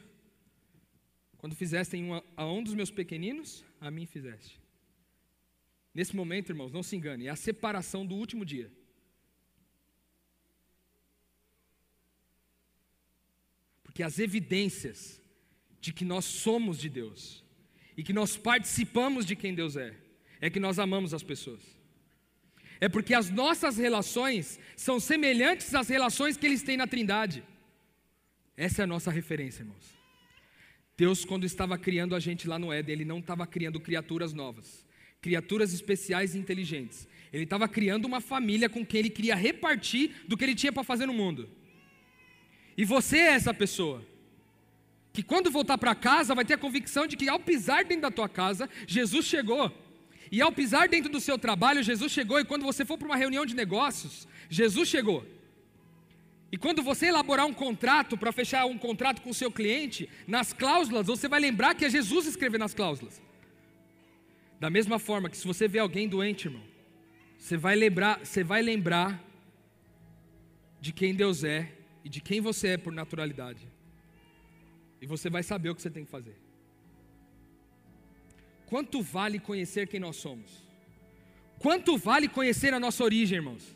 [1.39, 4.61] Quando fizestem um a um dos meus pequeninos, a mim fizeste.
[5.95, 8.71] Nesse momento, irmãos, não se engane, é a separação do último dia.
[13.99, 15.21] Porque as evidências
[15.81, 17.43] de que nós somos de Deus
[17.97, 19.93] e que nós participamos de quem Deus é,
[20.41, 21.61] é que nós amamos as pessoas.
[22.81, 27.43] É porque as nossas relações são semelhantes às relações que eles têm na Trindade.
[28.57, 29.93] Essa é a nossa referência, irmãos.
[30.97, 34.87] Deus, quando estava criando a gente lá no Éden, Ele não estava criando criaturas novas,
[35.21, 37.09] criaturas especiais e inteligentes.
[37.33, 40.85] Ele estava criando uma família com quem Ele queria repartir do que Ele tinha para
[40.85, 41.58] fazer no mundo.
[42.79, 44.07] E você é essa pessoa
[45.13, 48.11] que quando voltar para casa vai ter a convicção de que ao pisar dentro da
[48.11, 49.73] tua casa, Jesus chegou.
[50.31, 52.39] E ao pisar dentro do seu trabalho, Jesus chegou.
[52.39, 55.27] E quando você for para uma reunião de negócios, Jesus chegou.
[56.53, 60.53] E quando você elaborar um contrato para fechar um contrato com o seu cliente, nas
[60.53, 63.21] cláusulas você vai lembrar que é Jesus escrever nas cláusulas.
[64.61, 66.63] Da mesma forma que se você vê alguém doente, irmão,
[67.37, 69.21] você vai lembrar, você vai lembrar
[70.81, 71.73] de quem Deus é
[72.05, 73.67] e de quem você é por naturalidade.
[75.01, 76.37] E você vai saber o que você tem que fazer.
[78.67, 80.51] Quanto vale conhecer quem nós somos?
[81.59, 83.75] Quanto vale conhecer a nossa origem, irmãos?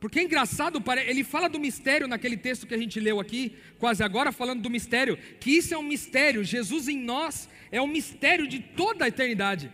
[0.00, 4.02] Porque é engraçado, ele fala do mistério naquele texto que a gente leu aqui, quase
[4.02, 8.48] agora falando do mistério, que isso é um mistério, Jesus em nós é um mistério
[8.48, 9.70] de toda a eternidade.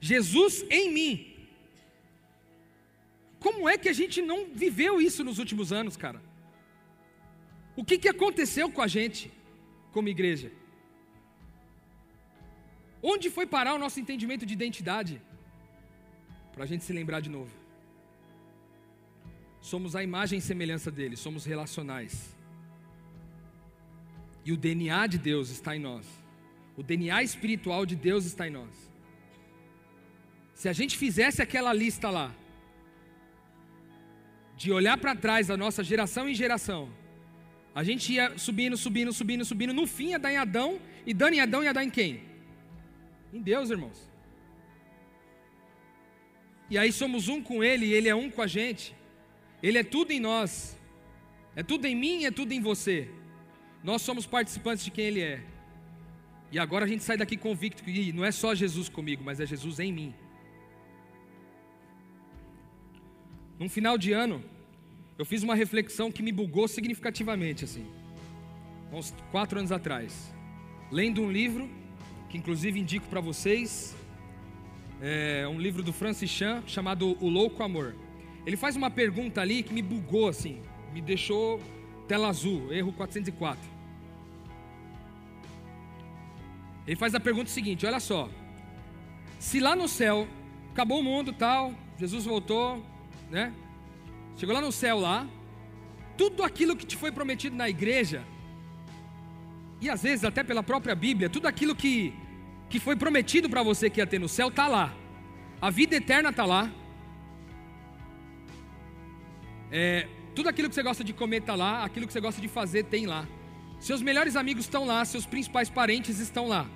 [0.00, 1.37] Jesus em mim.
[3.48, 6.20] Como é que a gente não viveu isso nos últimos anos, cara?
[7.80, 9.22] O que, que aconteceu com a gente,
[9.94, 10.48] como igreja?
[13.12, 15.14] Onde foi parar o nosso entendimento de identidade?
[16.52, 17.54] Para a gente se lembrar de novo.
[19.70, 22.14] Somos a imagem e semelhança dele, somos relacionais.
[24.44, 26.06] E o DNA de Deus está em nós.
[26.76, 28.74] O DNA espiritual de Deus está em nós.
[30.60, 32.28] Se a gente fizesse aquela lista lá,
[34.58, 36.90] de olhar para trás da nossa geração em geração,
[37.74, 39.72] a gente ia subindo, subindo, subindo, subindo.
[39.72, 40.80] No fim ia dar em Adão.
[41.06, 42.22] E dando em Adão ia dar em quem?
[43.32, 44.10] Em Deus, irmãos.
[46.68, 48.96] E aí somos um com Ele e Ele é um com a gente.
[49.62, 50.76] Ele é tudo em nós.
[51.54, 53.08] É tudo em mim é tudo em você.
[53.82, 55.40] Nós somos participantes de quem Ele é.
[56.50, 59.46] E agora a gente sai daqui convicto que não é só Jesus comigo, mas é
[59.46, 60.14] Jesus em mim.
[63.58, 64.42] Num final de ano,
[65.18, 67.86] eu fiz uma reflexão que me bugou significativamente, assim,
[68.92, 70.32] uns quatro anos atrás,
[70.92, 71.68] lendo um livro
[72.28, 73.96] que inclusive indico para vocês,
[75.00, 77.94] é um livro do Francis Chan chamado O Louco Amor.
[78.46, 80.60] Ele faz uma pergunta ali que me bugou assim,
[80.92, 81.60] me deixou
[82.06, 83.78] tela azul, erro 404.
[86.86, 88.28] Ele faz a pergunta seguinte: olha só,
[89.38, 90.26] se lá no céu
[90.70, 92.82] acabou o mundo, tal, Jesus voltou,
[93.30, 93.52] né?
[94.36, 95.26] Chegou lá no céu lá,
[96.16, 98.24] tudo aquilo que te foi prometido na igreja,
[99.80, 102.14] e às vezes até pela própria Bíblia, tudo aquilo que,
[102.68, 104.94] que foi prometido para você que ia ter no céu, está lá.
[105.60, 106.70] A vida eterna está lá.
[109.70, 112.48] É, tudo aquilo que você gosta de comer está lá, aquilo que você gosta de
[112.48, 113.26] fazer tem lá.
[113.78, 116.66] Seus melhores amigos estão lá, seus principais parentes estão lá.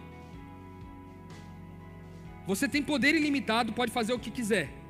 [2.46, 4.81] Você tem poder ilimitado, pode fazer o que quiser.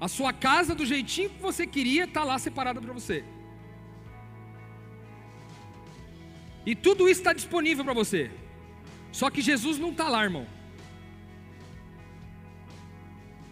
[0.00, 3.24] A sua casa, do jeitinho que você queria, está lá separada para você.
[6.66, 8.30] E tudo isso está disponível para você.
[9.12, 10.46] Só que Jesus não está lá, irmão.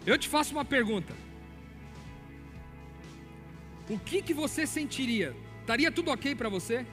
[0.05, 1.13] Eu te faço uma pergunta.
[3.89, 5.35] O que, que você sentiria?
[5.61, 6.85] Estaria tudo ok para você?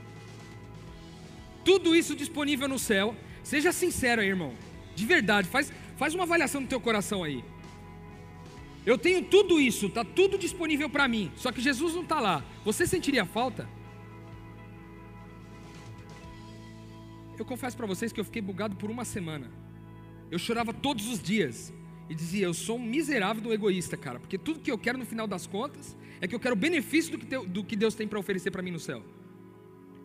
[1.65, 3.15] Tudo isso disponível no céu.
[3.43, 4.55] Seja sincero aí, irmão.
[4.95, 7.45] De verdade, faz, faz uma avaliação no teu coração aí.
[8.85, 12.45] Eu tenho tudo isso, está tudo disponível para mim, só que Jesus não está lá.
[12.65, 13.69] Você sentiria falta?
[17.39, 19.51] Eu confesso para vocês que eu fiquei bugado por uma semana.
[20.31, 21.73] Eu chorava todos os dias
[22.09, 25.07] e dizia: Eu sou um miserável do egoísta, cara, porque tudo que eu quero no
[25.07, 28.51] final das contas é que eu quero o benefício do que, Deus tem para oferecer
[28.51, 29.03] para mim no céu.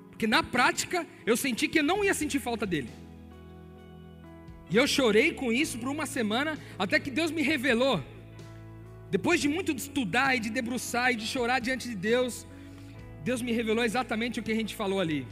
[0.09, 2.89] Porque na prática eu senti que eu não ia sentir falta dele.
[4.69, 8.03] E eu chorei com isso por uma semana, até que Deus me revelou
[9.10, 12.45] depois de muito de estudar e de debruçar e de chorar diante de Deus,
[13.24, 15.26] Deus me revelou exatamente o que a gente falou ali.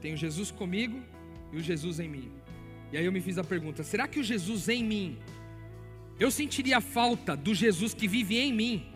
[0.00, 1.00] Tenho Jesus comigo
[1.52, 2.30] e o Jesus em mim.
[2.92, 5.18] E aí eu me fiz a pergunta: será que o Jesus em mim,
[6.18, 8.86] eu sentiria falta do Jesus que vive em mim?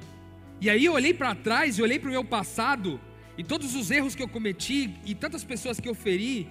[0.61, 3.01] E aí eu olhei para trás e olhei para o meu passado
[3.37, 6.49] e todos os erros que eu cometi, e tantas pessoas que eu feri,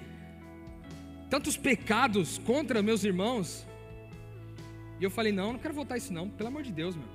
[1.29, 3.65] tantos pecados contra meus irmãos.
[5.01, 7.07] E eu falei: não, não quero voltar isso, não, pelo amor de Deus, meu.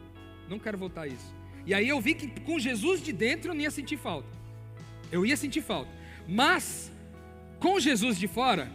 [0.50, 1.32] Não quero voltar isso.
[1.64, 4.28] E aí eu vi que com Jesus de dentro eu não ia sentir falta.
[5.10, 5.90] Eu ia sentir falta.
[6.28, 6.92] Mas,
[7.60, 8.70] com Jesus de fora,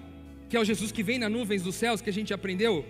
[0.50, 2.86] que é o Jesus que vem nas nuvens dos céus, que a gente aprendeu,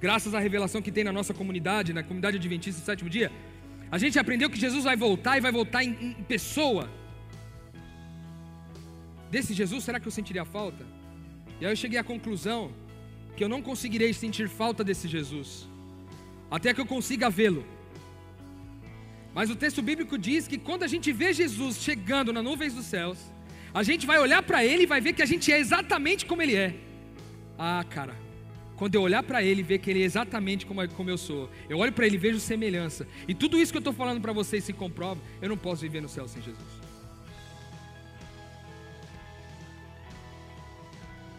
[0.00, 3.32] graças à revelação que tem na nossa comunidade, na comunidade adventista do sétimo dia,
[3.90, 6.90] a gente aprendeu que Jesus vai voltar e vai voltar em, em pessoa.
[9.30, 10.84] Desse Jesus, será que eu sentiria falta?
[11.58, 12.70] E aí eu cheguei à conclusão
[13.36, 15.68] que eu não conseguirei sentir falta desse Jesus,
[16.50, 17.64] até que eu consiga vê-lo.
[19.34, 22.86] Mas o texto bíblico diz que quando a gente vê Jesus chegando nas nuvens dos
[22.86, 23.18] céus,
[23.74, 26.40] a gente vai olhar para ele e vai ver que a gente é exatamente como
[26.40, 26.74] ele é.
[27.58, 28.16] Ah, cara,
[28.76, 31.50] quando eu olhar para ele e ver que ele é exatamente como, como eu sou,
[31.68, 33.06] eu olho para ele e vejo semelhança.
[33.28, 36.00] E tudo isso que eu estou falando para vocês se comprova, eu não posso viver
[36.00, 36.86] no céu sem Jesus.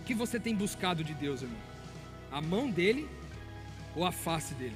[0.02, 1.77] O que você tem buscado de Deus, irmão?
[2.32, 3.10] A mão dele
[3.96, 4.76] ou a face dele?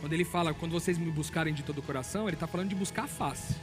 [0.00, 2.74] Quando ele fala, quando vocês me buscarem de todo o coração, ele está falando de
[2.74, 3.54] buscar a face.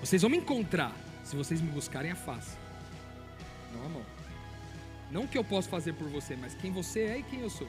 [0.00, 0.94] Vocês vão me encontrar
[1.24, 2.56] se vocês me buscarem a face,
[3.72, 4.06] não a mão.
[5.10, 7.50] Não o que eu posso fazer por você, mas quem você é e quem eu
[7.50, 7.68] sou.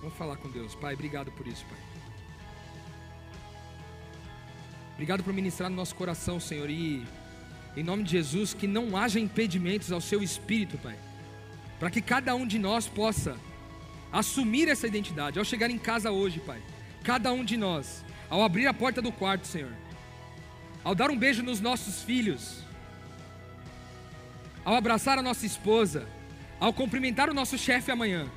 [0.00, 0.74] Vamos falar com Deus.
[0.74, 1.78] Pai, obrigado por isso, Pai.
[4.94, 6.68] Obrigado por ministrar no nosso coração, Senhor.
[6.68, 7.06] E
[7.78, 10.98] em nome de Jesus, que não haja impedimentos ao seu espírito, Pai.
[11.78, 13.38] Para que cada um de nós possa
[14.12, 15.38] assumir essa identidade.
[15.38, 16.60] Ao chegar em casa hoje, Pai,
[17.04, 19.72] cada um de nós, ao abrir a porta do quarto, Senhor,
[20.82, 22.64] ao dar um beijo nos nossos filhos,
[24.64, 26.08] ao abraçar a nossa esposa,
[26.58, 28.28] ao cumprimentar o nosso chefe amanhã,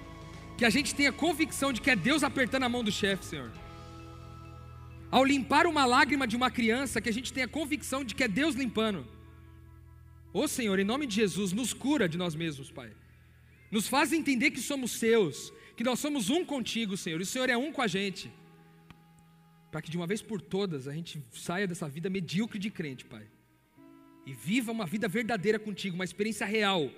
[0.55, 3.51] que a gente tenha convicção de que é Deus apertando a mão do chefe, Senhor.
[5.09, 8.27] Ao limpar uma lágrima de uma criança, que a gente tenha convicção de que é
[8.27, 9.03] Deus limpando.
[10.33, 12.91] Ô Senhor, em nome de Jesus, nos cura de nós mesmos, Pai.
[13.69, 17.49] Nos faz entender que somos seus, que nós somos um contigo, Senhor, e o Senhor
[17.49, 18.31] é um com a gente.
[19.71, 23.05] Para que de uma vez por todas a gente saia dessa vida medíocre de crente,
[23.05, 23.25] Pai.
[24.25, 26.89] E viva uma vida verdadeira contigo, uma experiência real.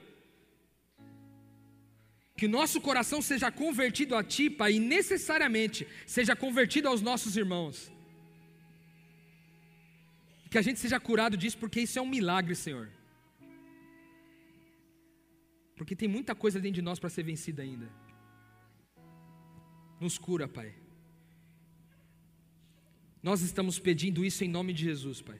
[2.35, 7.37] Que o nosso coração seja convertido a Ti, Pai, e necessariamente seja convertido aos nossos
[7.37, 7.91] irmãos.
[10.51, 12.89] Que a gente seja curado disso, porque isso é um milagre, Senhor.
[15.75, 17.89] Porque tem muita coisa dentro de nós para ser vencida ainda.
[19.99, 20.73] Nos cura, Pai.
[23.21, 25.39] Nós estamos pedindo isso em nome de Jesus, Pai.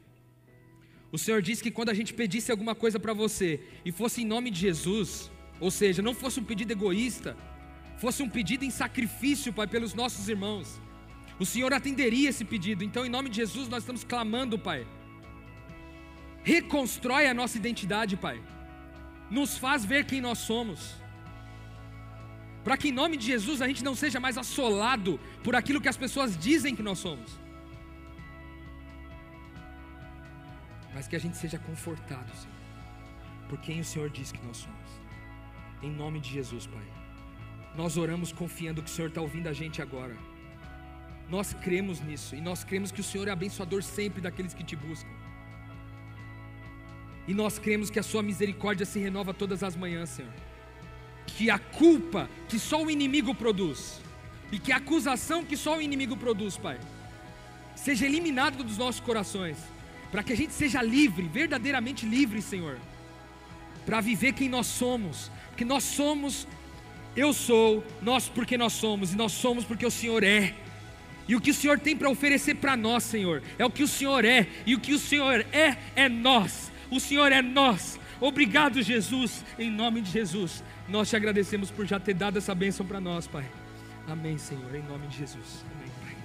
[1.12, 4.26] O Senhor disse que quando a gente pedisse alguma coisa para você e fosse em
[4.26, 5.30] nome de Jesus,
[5.60, 7.38] ou seja, não fosse um pedido egoísta,
[7.98, 10.82] fosse um pedido em sacrifício, Pai, pelos nossos irmãos,
[11.40, 12.84] o Senhor atenderia esse pedido.
[12.84, 14.88] Então, em nome de Jesus, nós estamos clamando, Pai.
[16.44, 18.42] Reconstrói a nossa identidade, Pai.
[19.30, 21.04] Nos faz ver quem nós somos
[22.64, 25.90] para que em nome de Jesus a gente não seja mais assolado por aquilo que
[25.90, 27.38] as pessoas dizem que nós somos,
[30.94, 32.56] mas que a gente seja confortado, Senhor,
[33.50, 34.92] por quem o Senhor diz que nós somos,
[35.82, 36.88] em nome de Jesus, Pai.
[37.76, 40.16] Nós oramos confiando que o Senhor está ouvindo a gente agora.
[41.28, 44.76] Nós cremos nisso e nós cremos que o Senhor é abençoador sempre daqueles que te
[44.76, 45.13] buscam.
[47.28, 50.34] E nós cremos que a Sua misericórdia se renova todas as manhãs, Senhor
[51.26, 54.02] que a culpa que só o inimigo produz
[54.52, 56.78] e que a acusação que só o inimigo produz, Pai,
[57.76, 59.58] seja eliminado dos nossos corações,
[60.12, 62.78] para que a gente seja livre, verdadeiramente livre, Senhor,
[63.84, 66.48] para viver quem nós somos, que nós somos,
[67.16, 70.54] eu sou, nós porque nós somos, e nós somos porque o Senhor é.
[71.28, 73.88] E o que o Senhor tem para oferecer para nós, Senhor, é o que o
[73.88, 76.72] Senhor é, e o que o Senhor é, é nós.
[76.94, 78.00] O Senhor é nós.
[78.22, 80.64] Obrigado, Jesus, em nome de Jesus.
[80.88, 83.44] Nós te agradecemos por já ter dado essa bênção para nós, Pai.
[84.08, 85.66] Amém, Senhor, em nome de Jesus.
[85.76, 86.16] Amém, Pai.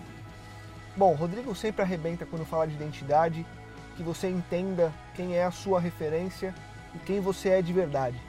[0.95, 3.47] Bom, Rodrigo sempre arrebenta quando fala de identidade,
[3.97, 6.55] que você entenda quem é a sua referência
[6.95, 8.21] e quem você é de verdade.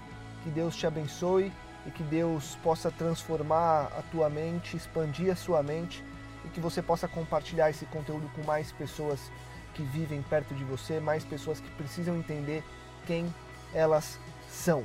[0.41, 1.51] Que Deus te abençoe
[1.85, 6.01] e que Deus possa transformar a tua mente, expandir a sua mente
[6.45, 9.29] e que você possa compartilhar esse conteúdo com mais pessoas
[9.80, 12.61] que vivem perto de você, mais pessoas que precisam entender
[13.07, 13.34] quem
[13.73, 14.19] elas
[14.49, 14.84] são.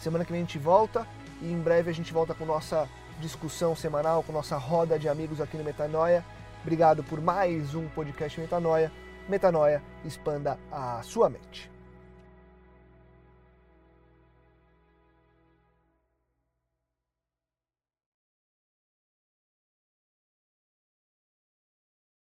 [0.00, 1.06] Semana que vem a gente volta
[1.42, 2.88] e em breve a gente volta com nossa
[3.20, 6.24] discussão semanal, com nossa roda de amigos aqui no Metanoia.
[6.62, 8.90] Obrigado por mais um podcast Metanoia.
[9.28, 11.71] Metanoia, expanda a sua mente.